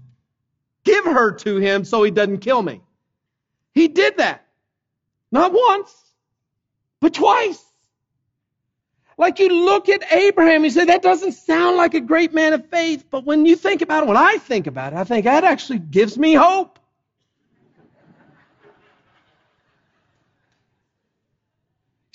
give 0.84 1.06
her 1.06 1.32
to 1.32 1.56
him 1.56 1.84
so 1.84 2.04
he 2.04 2.12
doesn't 2.12 2.38
kill 2.38 2.62
me. 2.62 2.82
He 3.74 3.88
did 3.88 4.18
that. 4.18 4.46
Not 5.32 5.52
once, 5.52 5.92
but 7.00 7.14
twice. 7.14 7.60
Like 9.18 9.40
you 9.40 9.64
look 9.64 9.88
at 9.88 10.12
Abraham, 10.12 10.62
you 10.62 10.70
say, 10.70 10.84
that 10.84 11.02
doesn't 11.02 11.32
sound 11.32 11.78
like 11.78 11.94
a 11.94 12.00
great 12.00 12.32
man 12.32 12.52
of 12.52 12.64
faith. 12.68 13.06
But 13.10 13.24
when 13.24 13.44
you 13.44 13.56
think 13.56 13.82
about 13.82 14.04
it, 14.04 14.06
when 14.06 14.16
I 14.16 14.38
think 14.38 14.68
about 14.68 14.92
it, 14.92 14.96
I 15.00 15.02
think 15.02 15.24
that 15.24 15.42
actually 15.42 15.80
gives 15.80 16.16
me 16.16 16.34
hope. 16.34 16.78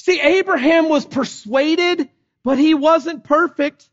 See, 0.06 0.22
Abraham 0.22 0.88
was 0.88 1.04
persuaded, 1.04 2.12
but 2.44 2.60
he 2.60 2.76
wasn't 2.76 3.24
perfect. 3.24 3.90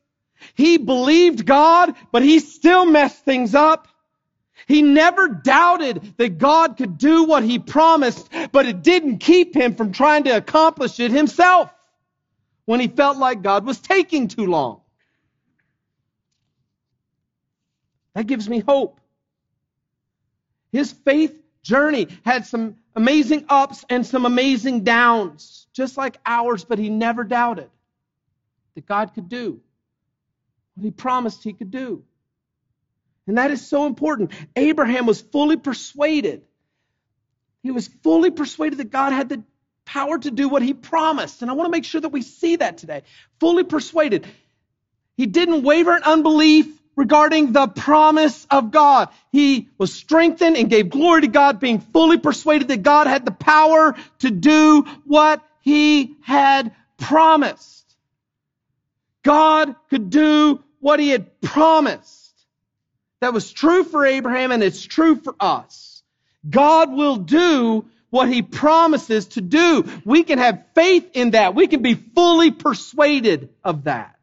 He 0.55 0.77
believed 0.77 1.47
God, 1.47 1.95
but 2.13 2.23
he 2.23 2.39
still 2.41 2.85
messed 2.85 3.25
things 3.25 3.55
up. 3.55 3.89
He 4.67 4.83
never 4.83 5.29
doubted 5.29 6.19
that 6.19 6.37
God 6.37 6.77
could 6.77 6.99
do 6.99 7.25
what 7.25 7.45
he 7.45 7.59
promised, 7.59 8.29
but 8.53 8.67
it 8.67 8.83
didn't 8.83 9.21
keep 9.21 9.57
him 9.57 9.75
from 9.75 9.93
trying 9.93 10.25
to 10.25 10.37
accomplish 10.37 11.01
it 11.01 11.13
himself 11.13 11.71
when 12.67 12.79
he 12.79 12.89
felt 12.89 13.17
like 13.17 13.41
God 13.41 13.65
was 13.65 13.79
taking 13.79 14.29
too 14.29 14.45
long. 14.45 14.83
That 18.15 18.27
gives 18.27 18.51
me 18.51 18.59
hope. 18.59 19.01
His 20.73 20.93
faith 20.93 21.41
journey 21.63 22.09
had 22.23 22.45
some 22.45 22.77
amazing 22.95 23.47
ups 23.49 23.87
and 23.89 24.05
some 24.05 24.27
amazing 24.27 24.85
downs, 24.85 25.62
just 25.73 25.97
like 25.97 26.19
ours, 26.27 26.65
but 26.65 26.79
he 26.79 26.89
never 26.89 27.25
doubted 27.25 27.71
that 28.75 28.87
God 28.87 29.15
could 29.15 29.29
do 29.29 29.61
what 30.75 30.85
he 30.85 30.91
promised 30.91 31.43
he 31.43 31.53
could 31.53 31.71
do. 31.71 32.03
And 33.27 33.39
that 33.39 33.51
is 33.51 33.67
so 33.67 33.87
important. 33.87 34.33
Abraham 34.57 35.07
was 35.07 35.21
fully 35.21 35.57
persuaded. 35.57 36.43
He 37.63 37.71
was 37.71 37.89
fully 38.03 38.31
persuaded 38.31 38.79
that 38.79 38.91
God 38.91 39.13
had 39.13 39.29
the 39.29 39.43
power 39.85 40.19
to 40.19 40.31
do 40.31 40.49
what 40.49 40.63
he 40.63 40.75
promised. 40.75 41.43
And 41.43 41.51
I 41.51 41.55
want 41.55 41.67
to 41.67 41.71
make 41.71 41.85
sure 41.85 42.01
that 42.01 42.09
we 42.09 42.23
see 42.23 42.57
that 42.57 42.79
today. 42.79 43.03
Fully 43.39 43.65
persuaded. 43.65 44.27
He 45.17 45.27
didn't 45.27 45.63
waver 45.63 45.97
in 45.97 46.03
unbelief 46.03 46.67
regarding 46.97 47.53
the 47.53 47.69
promise 47.69 48.47
of 48.51 48.71
God. 48.71 49.09
He 49.31 49.69
was 49.79 49.93
strengthened 49.93 50.57
and 50.57 50.69
gave 50.69 50.91
glory 50.91 51.23
to 51.23 51.29
God, 51.29 51.61
being 51.61 51.79
fully 51.79 52.19
persuaded 52.19 52.69
that 52.69 52.83
God 52.83 53.07
had 53.07 53.25
the 53.25 53.33
power 53.33 53.95
to 54.21 54.31
do 54.31 54.85
what 55.05 55.43
he 55.63 56.17
had 56.23 56.75
promised. 56.99 57.97
God 59.23 59.75
could 59.89 60.11
do 60.11 60.63
what 60.81 61.01
he 61.01 61.09
had 61.09 61.41
promised. 61.41 62.35
That 63.21 63.33
was 63.33 63.51
true 63.53 63.85
for 63.85 64.05
Abraham 64.05 64.51
and 64.51 64.63
it's 64.63 64.85
true 64.85 65.17
for 65.17 65.35
us. 65.39 66.03
God 66.49 66.93
will 66.93 67.17
do 67.17 67.87
what 68.11 68.29
he 68.29 68.43
promises 68.43 69.27
to 69.29 69.41
do. 69.41 69.89
We 70.05 70.25
can 70.25 70.39
have 70.39 70.65
faith 70.75 71.11
in 71.15 71.31
that. 71.31 71.55
We 71.55 71.69
can 71.69 71.81
be 71.81 71.95
fully 71.95 72.51
persuaded 72.51 73.49
of 73.65 73.85
that. 73.85 74.19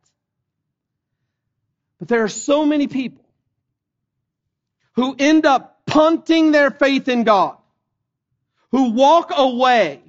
But 1.97 2.09
there 2.09 2.23
are 2.23 2.29
so 2.29 2.65
many 2.65 2.87
people 2.87 3.23
who 4.93 5.15
end 5.17 5.45
up 5.45 5.81
punting 5.85 6.51
their 6.51 6.69
faith 6.69 7.07
in 7.07 7.23
God, 7.23 7.57
who 8.71 8.91
walk 8.91 9.31
away 9.35 10.01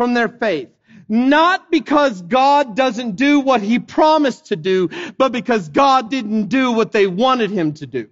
from 0.00 0.14
their 0.14 0.28
faith. 0.28 0.70
Not 1.10 1.70
because 1.70 2.22
God 2.22 2.74
doesn't 2.74 3.16
do 3.16 3.40
what 3.40 3.60
he 3.60 3.78
promised 3.78 4.46
to 4.46 4.56
do, 4.56 4.88
but 5.18 5.30
because 5.30 5.68
God 5.68 6.08
didn't 6.08 6.46
do 6.46 6.72
what 6.72 6.90
they 6.90 7.06
wanted 7.06 7.50
him 7.50 7.74
to 7.74 7.86
do. 7.86 8.08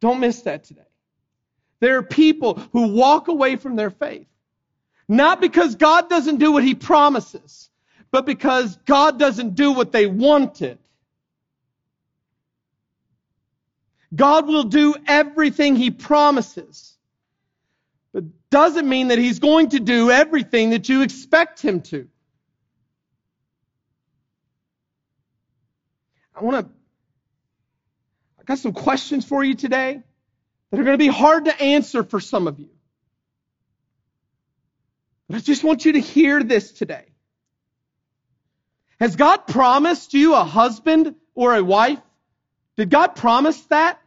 Don't 0.00 0.18
miss 0.18 0.42
that 0.42 0.64
today. 0.64 0.90
There 1.78 1.96
are 1.96 2.02
people 2.02 2.54
who 2.72 2.88
walk 2.88 3.28
away 3.28 3.54
from 3.54 3.76
their 3.76 3.90
faith. 3.90 4.26
Not 5.06 5.40
because 5.40 5.76
God 5.76 6.10
doesn't 6.10 6.38
do 6.38 6.50
what 6.50 6.64
he 6.64 6.74
promises, 6.74 7.70
but 8.10 8.26
because 8.26 8.76
God 8.84 9.16
doesn't 9.16 9.54
do 9.54 9.70
what 9.70 9.92
they 9.92 10.08
wanted. 10.08 10.80
God 14.12 14.48
will 14.48 14.64
do 14.64 14.96
everything 15.06 15.76
he 15.76 15.92
promises. 15.92 16.94
But 18.14 18.24
doesn't 18.48 18.88
mean 18.88 19.08
that 19.08 19.18
he's 19.18 19.40
going 19.40 19.70
to 19.70 19.80
do 19.80 20.12
everything 20.12 20.70
that 20.70 20.88
you 20.88 21.02
expect 21.02 21.60
him 21.60 21.82
to. 21.82 22.08
I 26.34 26.42
want 26.42 26.66
to 26.66 26.72
I 28.40 28.44
got 28.44 28.58
some 28.58 28.72
questions 28.72 29.24
for 29.24 29.42
you 29.42 29.54
today 29.54 30.00
that 30.70 30.80
are 30.80 30.84
going 30.84 30.94
to 30.94 31.04
be 31.04 31.08
hard 31.08 31.46
to 31.46 31.60
answer 31.60 32.04
for 32.04 32.20
some 32.20 32.46
of 32.46 32.60
you. 32.60 32.68
But 35.28 35.38
I 35.38 35.40
just 35.40 35.64
want 35.64 35.84
you 35.84 35.92
to 35.92 36.00
hear 36.00 36.42
this 36.42 36.70
today. 36.70 37.06
Has 39.00 39.16
God 39.16 39.46
promised 39.48 40.14
you 40.14 40.34
a 40.34 40.44
husband 40.44 41.16
or 41.34 41.56
a 41.56 41.64
wife? 41.64 42.00
Did 42.76 42.90
God 42.90 43.16
promise 43.16 43.60
that? 43.66 43.98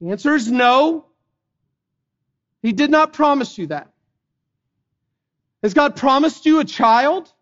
The 0.00 0.10
answer 0.10 0.34
is 0.34 0.48
no. 0.48 1.07
He 2.62 2.72
did 2.72 2.90
not 2.90 3.12
promise 3.12 3.56
you 3.58 3.68
that. 3.68 3.90
Has 5.62 5.74
God 5.74 5.96
promised 5.96 6.46
you 6.46 6.60
a 6.60 6.64
child? 6.64 7.32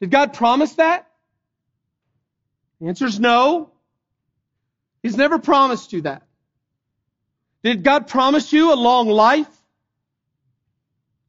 Did 0.00 0.10
God 0.10 0.34
promise 0.34 0.74
that? 0.74 1.08
The 2.80 2.88
answer 2.88 3.06
is 3.06 3.20
no. 3.20 3.70
He's 5.02 5.16
never 5.16 5.38
promised 5.38 5.92
you 5.92 6.02
that. 6.02 6.22
Did 7.62 7.84
God 7.84 8.08
promise 8.08 8.52
you 8.52 8.72
a 8.72 8.74
long 8.74 9.08
life? 9.08 9.48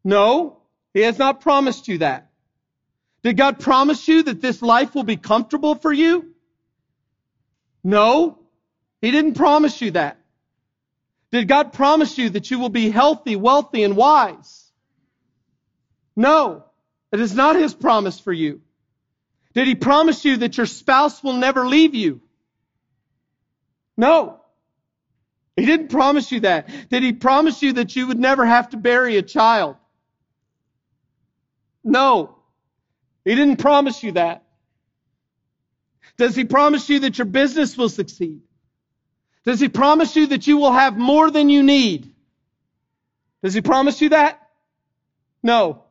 No, 0.03 0.57
He 0.93 1.01
has 1.01 1.19
not 1.19 1.41
promised 1.41 1.87
you 1.87 1.99
that. 1.99 2.31
Did 3.23 3.37
God 3.37 3.59
promise 3.59 4.07
you 4.07 4.23
that 4.23 4.41
this 4.41 4.61
life 4.61 4.95
will 4.95 5.03
be 5.03 5.17
comfortable 5.17 5.75
for 5.75 5.93
you? 5.93 6.33
No, 7.83 8.39
He 9.01 9.11
didn't 9.11 9.35
promise 9.35 9.81
you 9.81 9.91
that. 9.91 10.17
Did 11.33 11.47
God 11.47 11.73
promise 11.73 12.17
you 12.19 12.29
that 12.29 12.51
you 12.51 12.59
will 12.59 12.69
be 12.69 12.91
healthy, 12.91 13.35
wealthy, 13.35 13.83
and 13.83 13.97
wise? 13.97 14.71
No, 16.15 16.63
it 17.11 17.19
is 17.19 17.33
not 17.33 17.55
His 17.55 17.73
promise 17.73 18.19
for 18.19 18.31
you. 18.31 18.61
Did 19.55 19.67
he 19.67 19.73
promise 19.73 20.25
you 20.25 20.37
that 20.37 20.57
your 20.57 20.67
spouse 20.67 21.23
will 21.23 21.33
never 21.33 21.67
leave 21.67 21.95
you? 21.95 22.21
No. 23.97 24.41
He 25.55 25.65
didn't 25.65 25.89
promise 25.89 26.31
you 26.31 26.41
that. 26.41 26.69
Did 26.89 27.01
he 27.03 27.13
promise 27.13 27.61
you 27.63 27.73
that 27.73 27.95
you 27.95 28.07
would 28.07 28.19
never 28.19 28.45
have 28.45 28.69
to 28.69 28.77
bury 28.77 29.17
a 29.17 29.23
child? 29.23 29.75
No. 31.83 32.35
He 33.25 33.33
didn't 33.33 33.57
promise 33.57 34.03
you 34.03 34.13
that. 34.13 34.43
Does 36.17 36.35
he 36.35 36.45
promise 36.45 36.89
you 36.89 36.99
that 36.99 37.17
your 37.17 37.25
business 37.25 37.75
will 37.75 37.89
succeed? 37.89 38.41
Does 39.45 39.59
he 39.59 39.69
promise 39.69 40.15
you 40.15 40.27
that 40.27 40.47
you 40.47 40.57
will 40.57 40.71
have 40.71 40.97
more 40.97 41.29
than 41.29 41.49
you 41.49 41.63
need? 41.63 42.13
Does 43.41 43.53
he 43.53 43.61
promise 43.61 44.01
you 44.01 44.09
that? 44.09 44.39
No. 45.41 45.83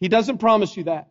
He 0.00 0.08
doesn't 0.08 0.38
promise 0.38 0.76
you 0.76 0.84
that. 0.84 1.10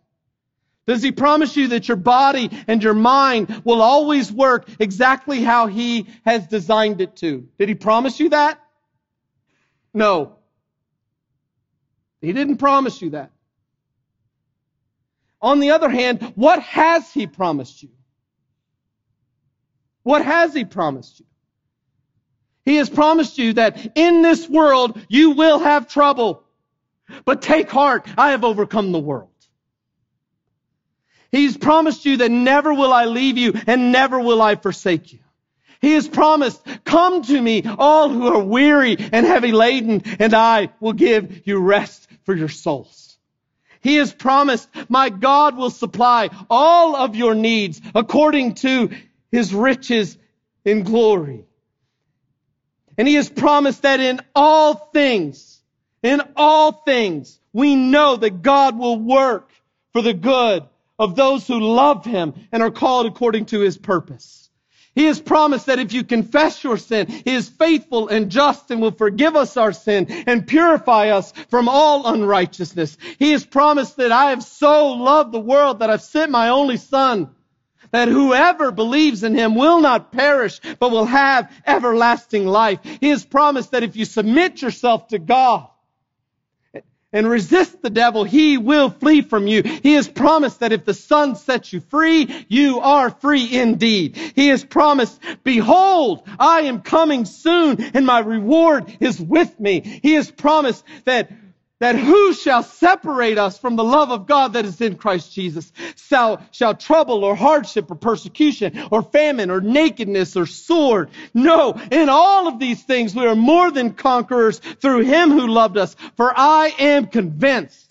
Does 0.86 1.02
he 1.02 1.12
promise 1.12 1.56
you 1.56 1.70
that 1.70 1.88
your 1.88 1.98
body 1.98 2.50
and 2.68 2.84
your 2.84 2.94
mind 2.94 3.62
will 3.64 3.82
always 3.82 4.32
work 4.32 4.68
exactly 4.80 5.42
how 5.42 5.68
he 5.68 6.08
has 6.26 6.48
designed 6.48 7.00
it 7.00 7.16
to? 7.18 7.48
Did 7.58 7.70
he 7.70 7.76
promise 7.76 8.20
you 8.20 8.30
that? 8.30 8.60
No. 9.94 10.38
He 12.22 12.34
didn't 12.34 12.58
promise 12.58 13.02
you 13.02 13.12
that. 13.12 13.32
On 15.42 15.60
the 15.60 15.72
other 15.72 15.90
hand, 15.90 16.34
what 16.36 16.62
has 16.64 17.12
he 17.12 17.28
promised 17.28 17.84
you? 17.84 17.90
What 20.02 20.26
has 20.26 20.54
he 20.54 20.66
promised 20.66 21.20
you? 21.20 21.26
He 22.66 22.78
has 22.78 22.90
promised 22.90 23.38
you 23.38 23.54
that 23.54 23.94
in 23.96 24.22
this 24.22 24.50
world 24.50 25.00
you 25.10 25.32
will 25.32 25.60
have 25.60 25.88
trouble. 25.88 26.44
But 27.26 27.42
take 27.42 27.70
heart, 27.70 28.08
I 28.18 28.32
have 28.32 28.44
overcome 28.44 28.92
the 28.92 29.00
world. 29.00 29.30
He's 31.32 31.58
promised 31.58 32.06
you 32.06 32.18
that 32.18 32.32
never 32.32 32.74
will 32.74 32.94
I 32.94 33.06
leave 33.06 33.38
you 33.38 33.54
and 33.68 33.92
never 33.92 34.20
will 34.20 34.42
I 34.42 34.56
forsake 34.56 35.14
you. 35.14 35.20
He 35.82 35.94
has 35.94 36.08
promised, 36.08 36.62
come 36.86 37.24
to 37.24 37.42
me, 37.42 37.64
all 37.66 38.08
who 38.08 38.28
are 38.28 38.42
weary 38.42 38.96
and 38.98 39.26
heavy 39.26 39.52
laden, 39.52 40.04
and 40.20 40.34
I 40.34 40.70
will 40.80 40.94
give 40.94 41.46
you 41.46 41.58
rest 41.58 42.08
for 42.24 42.34
your 42.34 42.48
souls. 42.48 43.18
He 43.82 43.96
has 43.96 44.14
promised, 44.14 44.70
my 44.88 45.10
God 45.10 45.58
will 45.58 45.70
supply 45.70 46.30
all 46.50 46.96
of 46.96 47.18
your 47.18 47.36
needs 47.36 47.82
according 47.94 48.54
to 48.56 48.92
his 49.30 49.54
riches 49.54 50.18
in 50.64 50.84
glory. 50.84 51.46
And 52.98 53.08
he 53.08 53.16
has 53.16 53.30
promised 53.30 53.82
that 53.82 54.00
in 54.00 54.22
all 54.36 54.76
things, 54.76 55.62
in 56.02 56.22
all 56.36 56.72
things, 56.72 57.40
we 57.52 57.76
know 57.76 58.16
that 58.16 58.42
God 58.42 58.78
will 58.78 59.00
work 59.00 59.50
for 59.94 60.02
the 60.02 60.14
good 60.14 60.64
of 61.00 61.16
those 61.16 61.48
who 61.48 61.60
love 61.60 62.06
him 62.06 62.34
and 62.52 62.62
are 62.62 62.72
called 62.72 63.06
according 63.06 63.46
to 63.48 63.60
his 63.60 63.78
purpose. 63.78 64.44
He 64.96 65.06
has 65.06 65.20
promised 65.20 65.66
that 65.66 65.80
if 65.80 65.92
you 65.92 66.04
confess 66.04 66.64
your 66.64 66.78
sin, 66.78 67.08
He 67.08 67.34
is 67.34 67.50
faithful 67.50 68.10
and 68.10 68.30
just 68.30 68.70
and 68.70 68.80
will 68.80 68.92
forgive 68.92 69.36
us 69.36 69.58
our 69.58 69.74
sin 69.74 70.06
and 70.28 70.46
purify 70.46 71.10
us 71.10 71.32
from 71.50 71.68
all 71.68 72.14
unrighteousness. 72.14 72.98
He 73.18 73.32
has 73.32 73.44
promised 73.44 73.98
that 73.98 74.12
I 74.12 74.30
have 74.30 74.44
so 74.44 74.90
loved 74.92 75.32
the 75.32 75.40
world 75.40 75.80
that 75.80 75.90
I've 75.90 76.04
sent 76.04 76.32
my 76.32 76.50
only 76.50 76.78
son, 76.78 77.32
that 77.94 78.10
whoever 78.10 78.72
believes 78.72 79.24
in 79.24 79.36
Him 79.36 79.56
will 79.56 79.80
not 79.80 80.12
perish, 80.12 80.60
but 80.80 80.92
will 80.92 81.06
have 81.06 81.50
everlasting 81.66 82.46
life. 82.46 82.80
He 83.00 83.10
has 83.10 83.24
promised 83.24 83.72
that 83.72 83.84
if 83.84 83.96
you 83.96 84.04
submit 84.04 84.62
yourself 84.62 85.08
to 85.10 85.20
God, 85.20 85.70
and 87.14 87.30
resist 87.30 87.80
the 87.82 87.92
devil, 87.92 88.24
he 88.24 88.58
will 88.58 88.90
flee 88.90 89.22
from 89.22 89.46
you. 89.46 89.62
He 89.62 89.94
has 89.94 90.08
promised 90.08 90.62
that 90.62 90.74
if 90.74 90.84
the 90.84 90.96
Son 90.96 91.36
sets 91.36 91.72
you 91.72 91.80
free, 91.80 92.46
you 92.50 92.80
are 92.80 93.12
free 93.12 93.56
indeed. 93.56 94.18
He 94.18 94.48
has 94.48 94.66
promised, 94.66 95.22
behold, 95.44 96.28
I 96.40 96.62
am 96.62 96.82
coming 96.82 97.26
soon 97.26 97.80
and 97.94 98.06
my 98.08 98.20
reward 98.20 98.98
is 99.00 99.22
with 99.22 99.60
me. 99.60 100.00
He 100.02 100.14
has 100.14 100.32
promised 100.32 100.84
that 101.06 101.32
that 101.84 101.98
who 101.98 102.32
shall 102.32 102.64
separate 102.64 103.38
us 103.38 103.58
from 103.58 103.76
the 103.76 103.84
love 103.84 104.10
of 104.10 104.26
God 104.26 104.54
that 104.54 104.64
is 104.64 104.80
in 104.80 104.96
Christ 104.96 105.34
Jesus? 105.34 105.70
Shall, 105.98 106.42
shall 106.54 106.76
trouble 106.76 107.26
or 107.26 107.36
hardship 107.36 107.92
or 107.92 107.96
persecution 107.96 108.88
or 108.90 109.04
famine 109.04 109.52
or 109.52 109.60
nakedness 109.60 110.38
or 110.38 110.46
sword? 110.46 111.10
No, 111.34 111.78
in 111.92 112.08
all 112.08 112.48
of 112.48 112.58
these 112.58 112.82
things 112.82 113.14
we 113.14 113.28
are 113.28 113.36
more 113.36 113.70
than 113.70 113.96
conquerors 113.96 114.60
through 114.60 115.04
him 115.04 115.32
who 115.32 115.48
loved 115.48 115.76
us. 115.76 115.98
For 116.16 116.32
I 116.34 116.74
am 116.80 117.08
convinced 117.08 117.83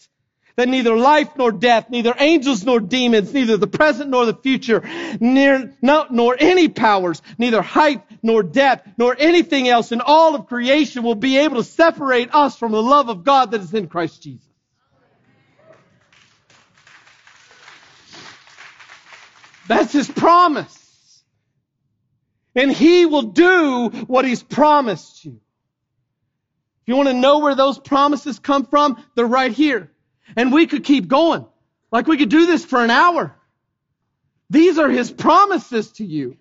that 0.56 0.68
neither 0.68 0.96
life 0.96 1.30
nor 1.36 1.52
death, 1.52 1.90
neither 1.90 2.14
angels 2.18 2.64
nor 2.64 2.80
demons, 2.80 3.32
neither 3.32 3.56
the 3.56 3.66
present 3.66 4.10
nor 4.10 4.26
the 4.26 4.34
future, 4.34 4.82
near, 5.20 5.74
no, 5.80 6.06
nor 6.10 6.36
any 6.38 6.68
powers, 6.68 7.22
neither 7.38 7.62
height 7.62 8.02
nor 8.22 8.42
depth, 8.42 8.88
nor 8.98 9.16
anything 9.18 9.68
else 9.68 9.92
in 9.92 10.00
all 10.00 10.34
of 10.34 10.46
creation 10.46 11.02
will 11.02 11.14
be 11.14 11.38
able 11.38 11.56
to 11.56 11.64
separate 11.64 12.34
us 12.34 12.56
from 12.56 12.72
the 12.72 12.82
love 12.82 13.08
of 13.08 13.24
God 13.24 13.52
that 13.52 13.60
is 13.60 13.72
in 13.74 13.88
Christ 13.88 14.22
Jesus. 14.22 14.46
That's 19.68 19.92
his 19.92 20.08
promise. 20.08 20.78
And 22.54 22.70
he 22.70 23.06
will 23.06 23.22
do 23.22 23.88
what 24.06 24.24
he's 24.24 24.42
promised 24.42 25.24
you. 25.24 25.40
If 26.82 26.88
you 26.88 26.96
want 26.96 27.08
to 27.08 27.14
know 27.14 27.38
where 27.38 27.54
those 27.54 27.78
promises 27.78 28.40
come 28.40 28.66
from, 28.66 29.02
they're 29.14 29.24
right 29.24 29.52
here. 29.52 29.91
And 30.36 30.52
we 30.52 30.66
could 30.66 30.84
keep 30.84 31.08
going. 31.08 31.46
Like 31.90 32.06
we 32.06 32.16
could 32.16 32.30
do 32.30 32.46
this 32.46 32.64
for 32.64 32.82
an 32.82 32.90
hour. 32.90 33.34
These 34.50 34.78
are 34.78 34.88
his 34.88 35.10
promises 35.10 35.92
to 35.92 36.04
you. 36.04 36.36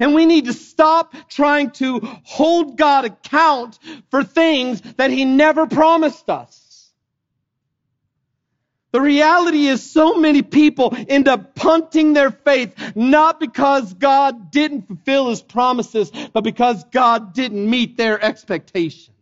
And 0.00 0.14
we 0.14 0.26
need 0.26 0.46
to 0.46 0.52
stop 0.52 1.14
trying 1.28 1.70
to 1.72 2.00
hold 2.24 2.76
God 2.76 3.04
account 3.04 3.78
for 4.10 4.24
things 4.24 4.80
that 4.96 5.10
He 5.10 5.24
never 5.24 5.66
promised 5.66 6.28
us. 6.30 6.60
The 8.92 9.00
reality 9.00 9.66
is 9.66 9.90
so 9.90 10.18
many 10.18 10.42
people 10.42 10.94
end 11.08 11.26
up 11.26 11.56
punting 11.56 12.12
their 12.12 12.30
faith, 12.30 12.74
not 12.94 13.40
because 13.40 13.92
God 13.94 14.52
didn't 14.52 14.86
fulfill 14.86 15.30
His 15.30 15.42
promises, 15.42 16.12
but 16.32 16.44
because 16.44 16.84
God 16.84 17.34
didn't 17.34 17.68
meet 17.68 17.96
their 17.96 18.22
expectations. 18.22 19.13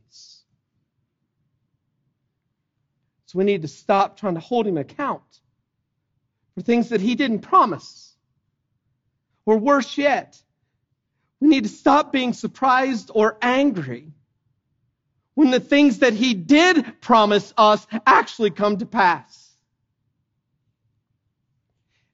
So 3.33 3.39
we 3.39 3.45
need 3.45 3.62
to 3.62 3.68
stop 3.68 4.18
trying 4.18 4.35
to 4.35 4.41
hold 4.41 4.66
Him 4.66 4.76
account 4.76 5.22
for 6.55 6.61
things 6.61 6.91
that 6.91 7.01
He 7.01 7.14
didn't 7.14 7.39
promise. 7.39 8.14
Or 9.47 9.57
worse 9.57 9.97
yet, 9.97 10.39
we 11.41 11.49
need 11.49 11.62
to 11.62 11.70
stop 11.70 12.12
being 12.12 12.35
surprised 12.35 13.11
or 13.14 13.39
angry 13.41 14.12
when 15.33 15.51
the 15.51 15.61
things 15.61 16.01
that 16.01 16.12
He 16.12 16.35
did 16.35 17.01
promise 17.01 17.55
us 17.57 17.87
actually 18.07 18.51
come 18.51 18.76
to 18.76 18.87
pass. 18.87 19.51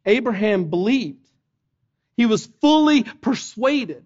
Abraham 0.07 0.67
believed. 0.67 1.27
He 2.17 2.27
was 2.27 2.47
fully 2.61 3.03
persuaded 3.03 4.05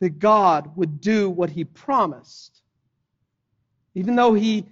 that 0.00 0.18
God 0.18 0.74
would 0.74 1.02
do 1.02 1.28
what 1.28 1.50
he 1.50 1.64
promised. 1.64 2.62
Even 3.94 4.16
though 4.16 4.32
he 4.32 4.64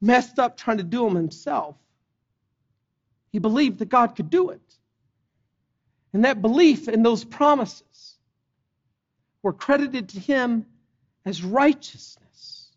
messed 0.00 0.38
up 0.38 0.56
trying 0.56 0.78
to 0.78 0.84
do 0.84 1.04
them 1.04 1.14
himself, 1.14 1.76
he 3.32 3.38
believed 3.38 3.78
that 3.78 3.88
God 3.88 4.16
could 4.16 4.30
do 4.30 4.50
it. 4.50 4.60
And 6.12 6.24
that 6.24 6.42
belief 6.42 6.88
and 6.88 7.04
those 7.04 7.22
promises 7.22 8.16
were 9.42 9.52
credited 9.52 10.10
to 10.10 10.20
him 10.20 10.66
as 11.24 11.42
righteousness. 11.42 12.72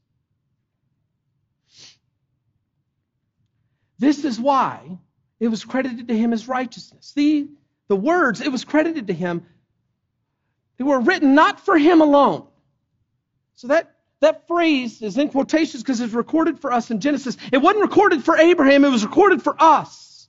This 3.97 4.25
is 4.25 4.39
why 4.39 4.97
it 5.39 5.47
was 5.47 5.63
credited 5.63 6.09
to 6.09 6.17
him 6.17 6.33
as 6.33 6.47
righteousness. 6.47 7.13
The, 7.15 7.47
the 7.87 7.95
words, 7.95 8.41
it 8.41 8.51
was 8.51 8.65
credited 8.65 9.07
to 9.07 9.13
him, 9.13 9.45
they 10.77 10.83
were 10.83 10.99
written 10.99 11.35
not 11.35 11.59
for 11.59 11.77
him 11.77 12.01
alone. 12.01 12.47
So 13.55 13.67
that, 13.67 13.92
that 14.23 14.47
phrase 14.47 15.01
is 15.01 15.17
in 15.17 15.29
quotations 15.29 15.83
because 15.83 16.01
it's 16.01 16.13
recorded 16.13 16.59
for 16.59 16.71
us 16.71 16.91
in 16.91 16.99
Genesis. 16.99 17.37
It 17.51 17.59
wasn't 17.59 17.83
recorded 17.83 18.23
for 18.23 18.37
Abraham, 18.37 18.83
it 18.83 18.89
was 18.89 19.05
recorded 19.05 19.41
for 19.41 19.55
us. 19.59 20.27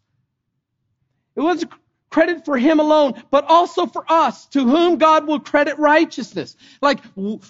It 1.37 1.41
wasn't 1.41 1.73
credit 2.11 2.45
for 2.45 2.57
him 2.57 2.79
alone, 2.79 3.21
but 3.33 3.45
also 3.49 3.87
for 3.87 4.05
us, 4.09 4.47
to 4.47 4.61
whom 4.61 4.99
God 4.99 5.27
will 5.27 5.41
credit 5.41 5.81
righteousness. 5.81 6.55
Like 6.81 7.01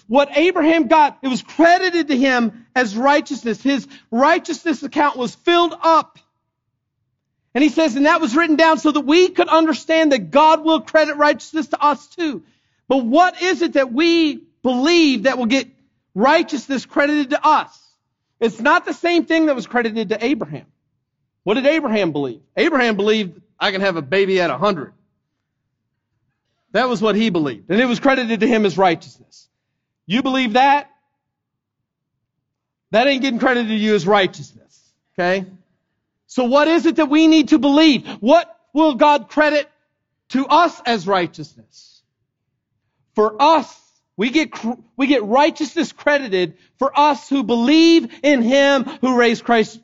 what 0.07 0.35
Abraham 0.35 0.87
got, 0.87 1.19
it 1.21 1.27
was 1.27 1.43
credited 1.43 2.07
to 2.07 2.17
him 2.17 2.65
as 2.75 2.97
righteousness. 2.97 3.61
His 3.61 3.87
righteousness 4.09 4.81
account 4.81 5.17
was 5.17 5.35
filled 5.35 5.75
up. 5.83 6.17
And 7.53 7.63
he 7.63 7.69
says, 7.69 7.95
and 7.95 8.07
that 8.07 8.21
was 8.21 8.35
written 8.35 8.55
down 8.55 8.79
so 8.79 8.91
that 8.91 9.01
we 9.01 9.29
could 9.29 9.49
understand 9.49 10.11
that 10.13 10.31
God 10.31 10.65
will 10.65 10.81
credit 10.81 11.15
righteousness 11.15 11.67
to 11.67 11.81
us 11.81 12.07
too. 12.07 12.41
But 12.87 13.05
what 13.05 13.41
is 13.41 13.61
it 13.61 13.73
that 13.73 13.93
we 13.93 14.43
believe 14.63 15.23
that 15.23 15.37
will 15.37 15.45
get 15.45 15.74
righteousness 16.15 16.85
credited 16.85 17.29
to 17.31 17.45
us? 17.45 17.79
It's 18.39 18.59
not 18.59 18.85
the 18.85 18.93
same 18.93 19.25
thing 19.25 19.45
that 19.45 19.55
was 19.55 19.67
credited 19.67 20.09
to 20.09 20.25
Abraham. 20.25 20.65
What 21.43 21.53
did 21.53 21.67
Abraham 21.67 22.11
believe? 22.11 22.41
Abraham 22.57 22.95
believed 22.95 23.39
I 23.59 23.71
can 23.71 23.81
have 23.81 23.97
a 23.97 24.01
baby 24.01 24.41
at 24.41 24.49
a 24.49 24.57
hundred. 24.57 24.93
That 26.71 26.89
was 26.89 27.01
what 27.01 27.15
he 27.15 27.29
believed. 27.29 27.69
And 27.69 27.79
it 27.79 27.85
was 27.85 27.99
credited 27.99 28.39
to 28.39 28.47
him 28.47 28.65
as 28.65 28.77
righteousness. 28.77 29.47
You 30.05 30.23
believe 30.23 30.53
that? 30.53 30.89
That 32.91 33.07
ain't 33.07 33.21
getting 33.21 33.39
credited 33.39 33.69
to 33.69 33.75
you 33.75 33.95
as 33.95 34.05
righteousness. 34.05 34.93
Okay? 35.13 35.45
So 36.27 36.45
what 36.45 36.67
is 36.67 36.85
it 36.85 36.97
that 36.97 37.09
we 37.09 37.27
need 37.27 37.49
to 37.49 37.59
believe? 37.59 38.05
What 38.19 38.53
will 38.73 38.95
God 38.95 39.29
credit 39.29 39.69
to 40.29 40.47
us 40.47 40.81
as 40.85 41.07
righteousness? 41.07 42.01
For 43.13 43.41
us, 43.41 43.84
we 44.17 44.29
get, 44.29 44.51
we 44.95 45.07
get 45.07 45.23
righteousness 45.23 45.91
credited 45.91 46.57
for 46.79 46.97
us 46.97 47.27
who 47.27 47.43
believe 47.43 48.13
in 48.23 48.41
Him 48.41 48.85
who 49.01 49.17
raised 49.17 49.43
Christ, 49.43 49.79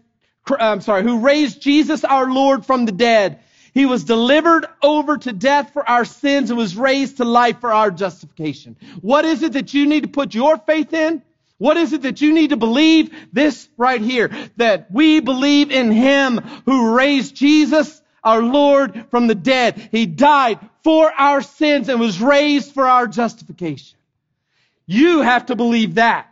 I'm 0.60 0.82
sorry, 0.82 1.04
who 1.04 1.20
raised 1.20 1.62
Jesus 1.62 2.04
our 2.04 2.32
Lord 2.32 2.66
from 2.66 2.86
the 2.86 2.92
dead. 2.92 3.40
He 3.74 3.86
was 3.86 4.04
delivered 4.04 4.66
over 4.82 5.18
to 5.18 5.32
death 5.32 5.72
for 5.74 5.88
our 5.88 6.06
sins 6.06 6.50
and 6.50 6.58
was 6.58 6.76
raised 6.76 7.18
to 7.18 7.26
life 7.26 7.60
for 7.62 7.72
our 7.72 7.92
justification. 7.92 8.76
What 9.02 9.26
is 9.26 9.44
it 9.44 9.54
that 9.54 9.74
you 9.74 9.86
need 9.86 10.04
to 10.04 10.10
put 10.10 10.34
your 10.34 10.58
faith 10.58 10.94
in? 10.94 11.22
What 11.58 11.78
is 11.78 11.94
it 11.94 12.02
that 12.02 12.22
you 12.22 12.34
need 12.34 12.50
to 12.50 12.58
believe? 12.58 13.14
This 13.32 13.70
right 13.78 14.02
here, 14.02 14.32
that 14.58 14.92
we 14.92 15.20
believe 15.20 15.72
in 15.72 15.92
Him 15.92 16.38
who 16.66 16.96
raised 16.96 17.36
Jesus, 17.36 18.02
our 18.24 18.42
Lord, 18.42 19.06
from 19.12 19.28
the 19.28 19.36
dead. 19.36 19.90
He 19.92 20.06
died 20.06 20.60
for 20.84 21.12
our 21.12 21.42
sins 21.42 21.88
and 21.88 22.00
was 22.00 22.20
raised 22.20 22.74
for 22.74 22.88
our 22.88 23.08
justification. 23.08 23.98
You 24.86 25.22
have 25.22 25.48
to 25.48 25.56
believe 25.56 25.96
that. 25.96 26.28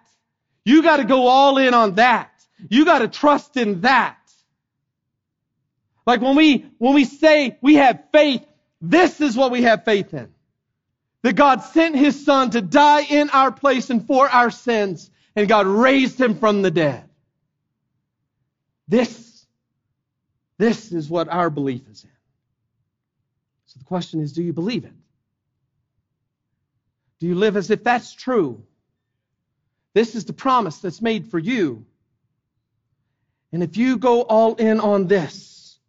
You 0.65 0.83
got 0.83 0.97
to 0.97 1.03
go 1.03 1.27
all 1.27 1.57
in 1.57 1.73
on 1.73 1.95
that. 1.95 2.31
You 2.69 2.85
got 2.85 2.99
to 2.99 3.07
trust 3.07 3.57
in 3.57 3.81
that. 3.81 4.17
Like 6.05 6.21
when 6.21 6.35
we, 6.35 6.65
when 6.77 6.93
we 6.93 7.05
say 7.05 7.57
we 7.61 7.75
have 7.75 8.03
faith, 8.11 8.45
this 8.81 9.21
is 9.21 9.37
what 9.37 9.51
we 9.51 9.63
have 9.63 9.85
faith 9.85 10.13
in. 10.13 10.33
That 11.21 11.35
God 11.35 11.61
sent 11.61 11.95
His 11.95 12.25
Son 12.25 12.49
to 12.51 12.61
die 12.61 13.03
in 13.03 13.29
our 13.29 13.51
place 13.51 13.89
and 13.89 14.05
for 14.05 14.27
our 14.27 14.51
sins, 14.51 15.09
and 15.35 15.47
God 15.47 15.67
raised 15.67 16.19
Him 16.19 16.35
from 16.39 16.61
the 16.61 16.71
dead. 16.71 17.09
This, 18.87 19.45
this 20.57 20.91
is 20.91 21.09
what 21.09 21.29
our 21.29 21.49
belief 21.49 21.87
is 21.89 22.03
in. 22.03 22.09
So 23.65 23.79
the 23.79 23.85
question 23.85 24.21
is, 24.21 24.33
do 24.33 24.41
you 24.41 24.53
believe 24.53 24.85
it? 24.85 24.93
Do 27.19 27.27
you 27.27 27.35
live 27.35 27.57
as 27.57 27.69
if 27.69 27.83
that's 27.83 28.13
true? 28.13 28.63
This 29.93 30.15
is 30.15 30.25
the 30.25 30.33
promise 30.33 30.77
that's 30.77 31.01
made 31.01 31.27
for 31.27 31.39
you. 31.39 31.85
And 33.51 33.63
if 33.63 33.77
you 33.77 33.97
go 33.97 34.21
all 34.21 34.55
in 34.55 34.79
on 34.79 35.07
this, 35.07 35.79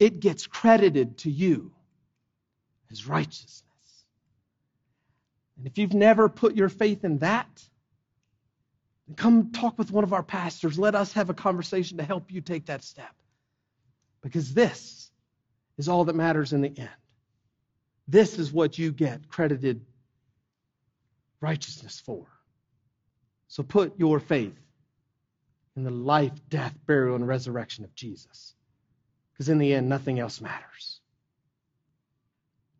it 0.00 0.20
gets 0.20 0.46
credited 0.46 1.18
to 1.18 1.30
you 1.30 1.72
as 2.90 3.06
righteousness. 3.06 3.62
And 5.56 5.66
if 5.66 5.78
you've 5.78 5.94
never 5.94 6.28
put 6.28 6.54
your 6.54 6.68
faith 6.68 7.04
in 7.04 7.18
that, 7.18 7.62
come 9.16 9.52
talk 9.52 9.78
with 9.78 9.90
one 9.90 10.04
of 10.04 10.12
our 10.12 10.22
pastors. 10.22 10.78
Let 10.78 10.94
us 10.94 11.12
have 11.12 11.30
a 11.30 11.34
conversation 11.34 11.98
to 11.98 12.04
help 12.04 12.32
you 12.32 12.40
take 12.40 12.66
that 12.66 12.82
step. 12.82 13.14
Because 14.22 14.52
this 14.52 15.10
is 15.78 15.88
all 15.88 16.04
that 16.06 16.16
matters 16.16 16.52
in 16.52 16.62
the 16.62 16.72
end. 16.76 16.88
This 18.08 18.38
is 18.38 18.52
what 18.52 18.78
you 18.78 18.92
get 18.92 19.28
credited 19.28 19.84
righteousness 21.46 22.02
for. 22.04 22.26
So 23.46 23.62
put 23.62 24.00
your 24.00 24.18
faith 24.18 24.58
in 25.76 25.84
the 25.84 25.92
life, 25.92 26.32
death, 26.48 26.74
burial, 26.86 27.14
and 27.14 27.28
resurrection 27.28 27.84
of 27.84 27.94
Jesus. 27.94 28.52
Because 29.32 29.48
in 29.48 29.58
the 29.58 29.72
end, 29.72 29.88
nothing 29.88 30.18
else 30.18 30.40
matters. 30.40 31.00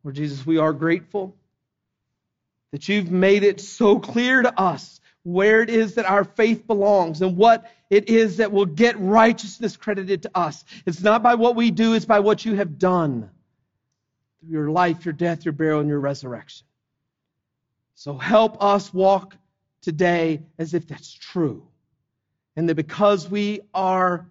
Lord 0.03 0.15
Jesus, 0.15 0.45
we 0.45 0.57
are 0.57 0.73
grateful 0.73 1.33
that 2.71 2.89
you've 2.89 3.09
made 3.09 3.43
it 3.43 3.61
so 3.61 3.99
clear 3.99 4.41
to 4.41 4.59
us 4.59 4.99
where 5.23 5.61
it 5.61 5.69
is 5.69 5.95
that 5.95 6.05
our 6.05 6.25
faith 6.25 6.67
belongs 6.67 7.21
and 7.21 7.37
what 7.37 7.71
it 7.89 8.09
is 8.09 8.37
that 8.37 8.51
will 8.51 8.65
get 8.65 8.99
righteousness 8.99 9.77
credited 9.77 10.23
to 10.23 10.31
us. 10.35 10.65
It's 10.85 11.01
not 11.01 11.23
by 11.23 11.35
what 11.35 11.55
we 11.55 11.71
do, 11.71 11.93
it's 11.93 12.05
by 12.05 12.19
what 12.19 12.43
you 12.43 12.55
have 12.55 12.77
done 12.77 13.29
through 14.41 14.49
your 14.49 14.69
life, 14.69 15.05
your 15.05 15.13
death, 15.13 15.45
your 15.45 15.53
burial, 15.53 15.79
and 15.79 15.87
your 15.87 16.01
resurrection. 16.01 16.66
So 17.97 18.15
help 18.15 18.61
us 18.61 18.93
walk 18.93 19.35
today 19.81 20.43
as 20.59 20.75
if 20.75 20.87
that's 20.87 21.11
true. 21.11 21.67
And 22.55 22.69
that 22.69 22.75
because 22.75 23.27
we 23.27 23.61
are 23.73 24.29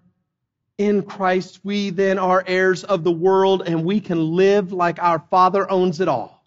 in 0.79 1.03
Christ, 1.03 1.59
we 1.65 1.91
then 1.91 2.17
are 2.17 2.45
heirs 2.47 2.85
of 2.85 3.03
the 3.03 3.11
world 3.11 3.65
and 3.67 3.85
we 3.85 3.99
can 3.99 4.37
live 4.37 4.73
like 4.73 5.03
our 5.03 5.19
Father 5.19 5.69
owns 5.69 6.01
it 6.01 6.07
all. 6.07 6.47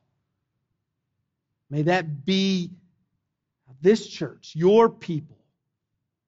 May 1.69 1.81
that 1.81 2.23
be 2.25 2.71
this 3.81 4.07
church, 4.07 4.53
your 4.55 4.87
people, 4.87 5.37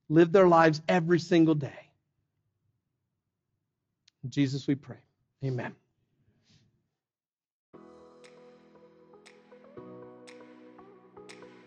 live 0.10 0.34
their 0.34 0.50
lives 0.50 0.82
every 0.89 1.20
single 1.20 1.56
day. 1.56 1.89
In 4.26 4.30
Jesus, 4.30 4.68
we 4.68 4.76
pray. 4.76 5.00
Amen. 5.42 5.74